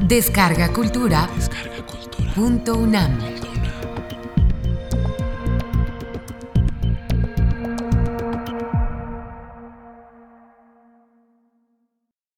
Descarga 0.06 0.72
Cultura. 0.72 1.28
Descarga 1.35 1.85
cultura. 1.85 2.32
Punto 2.35 2.74
UNAM. 2.76 3.18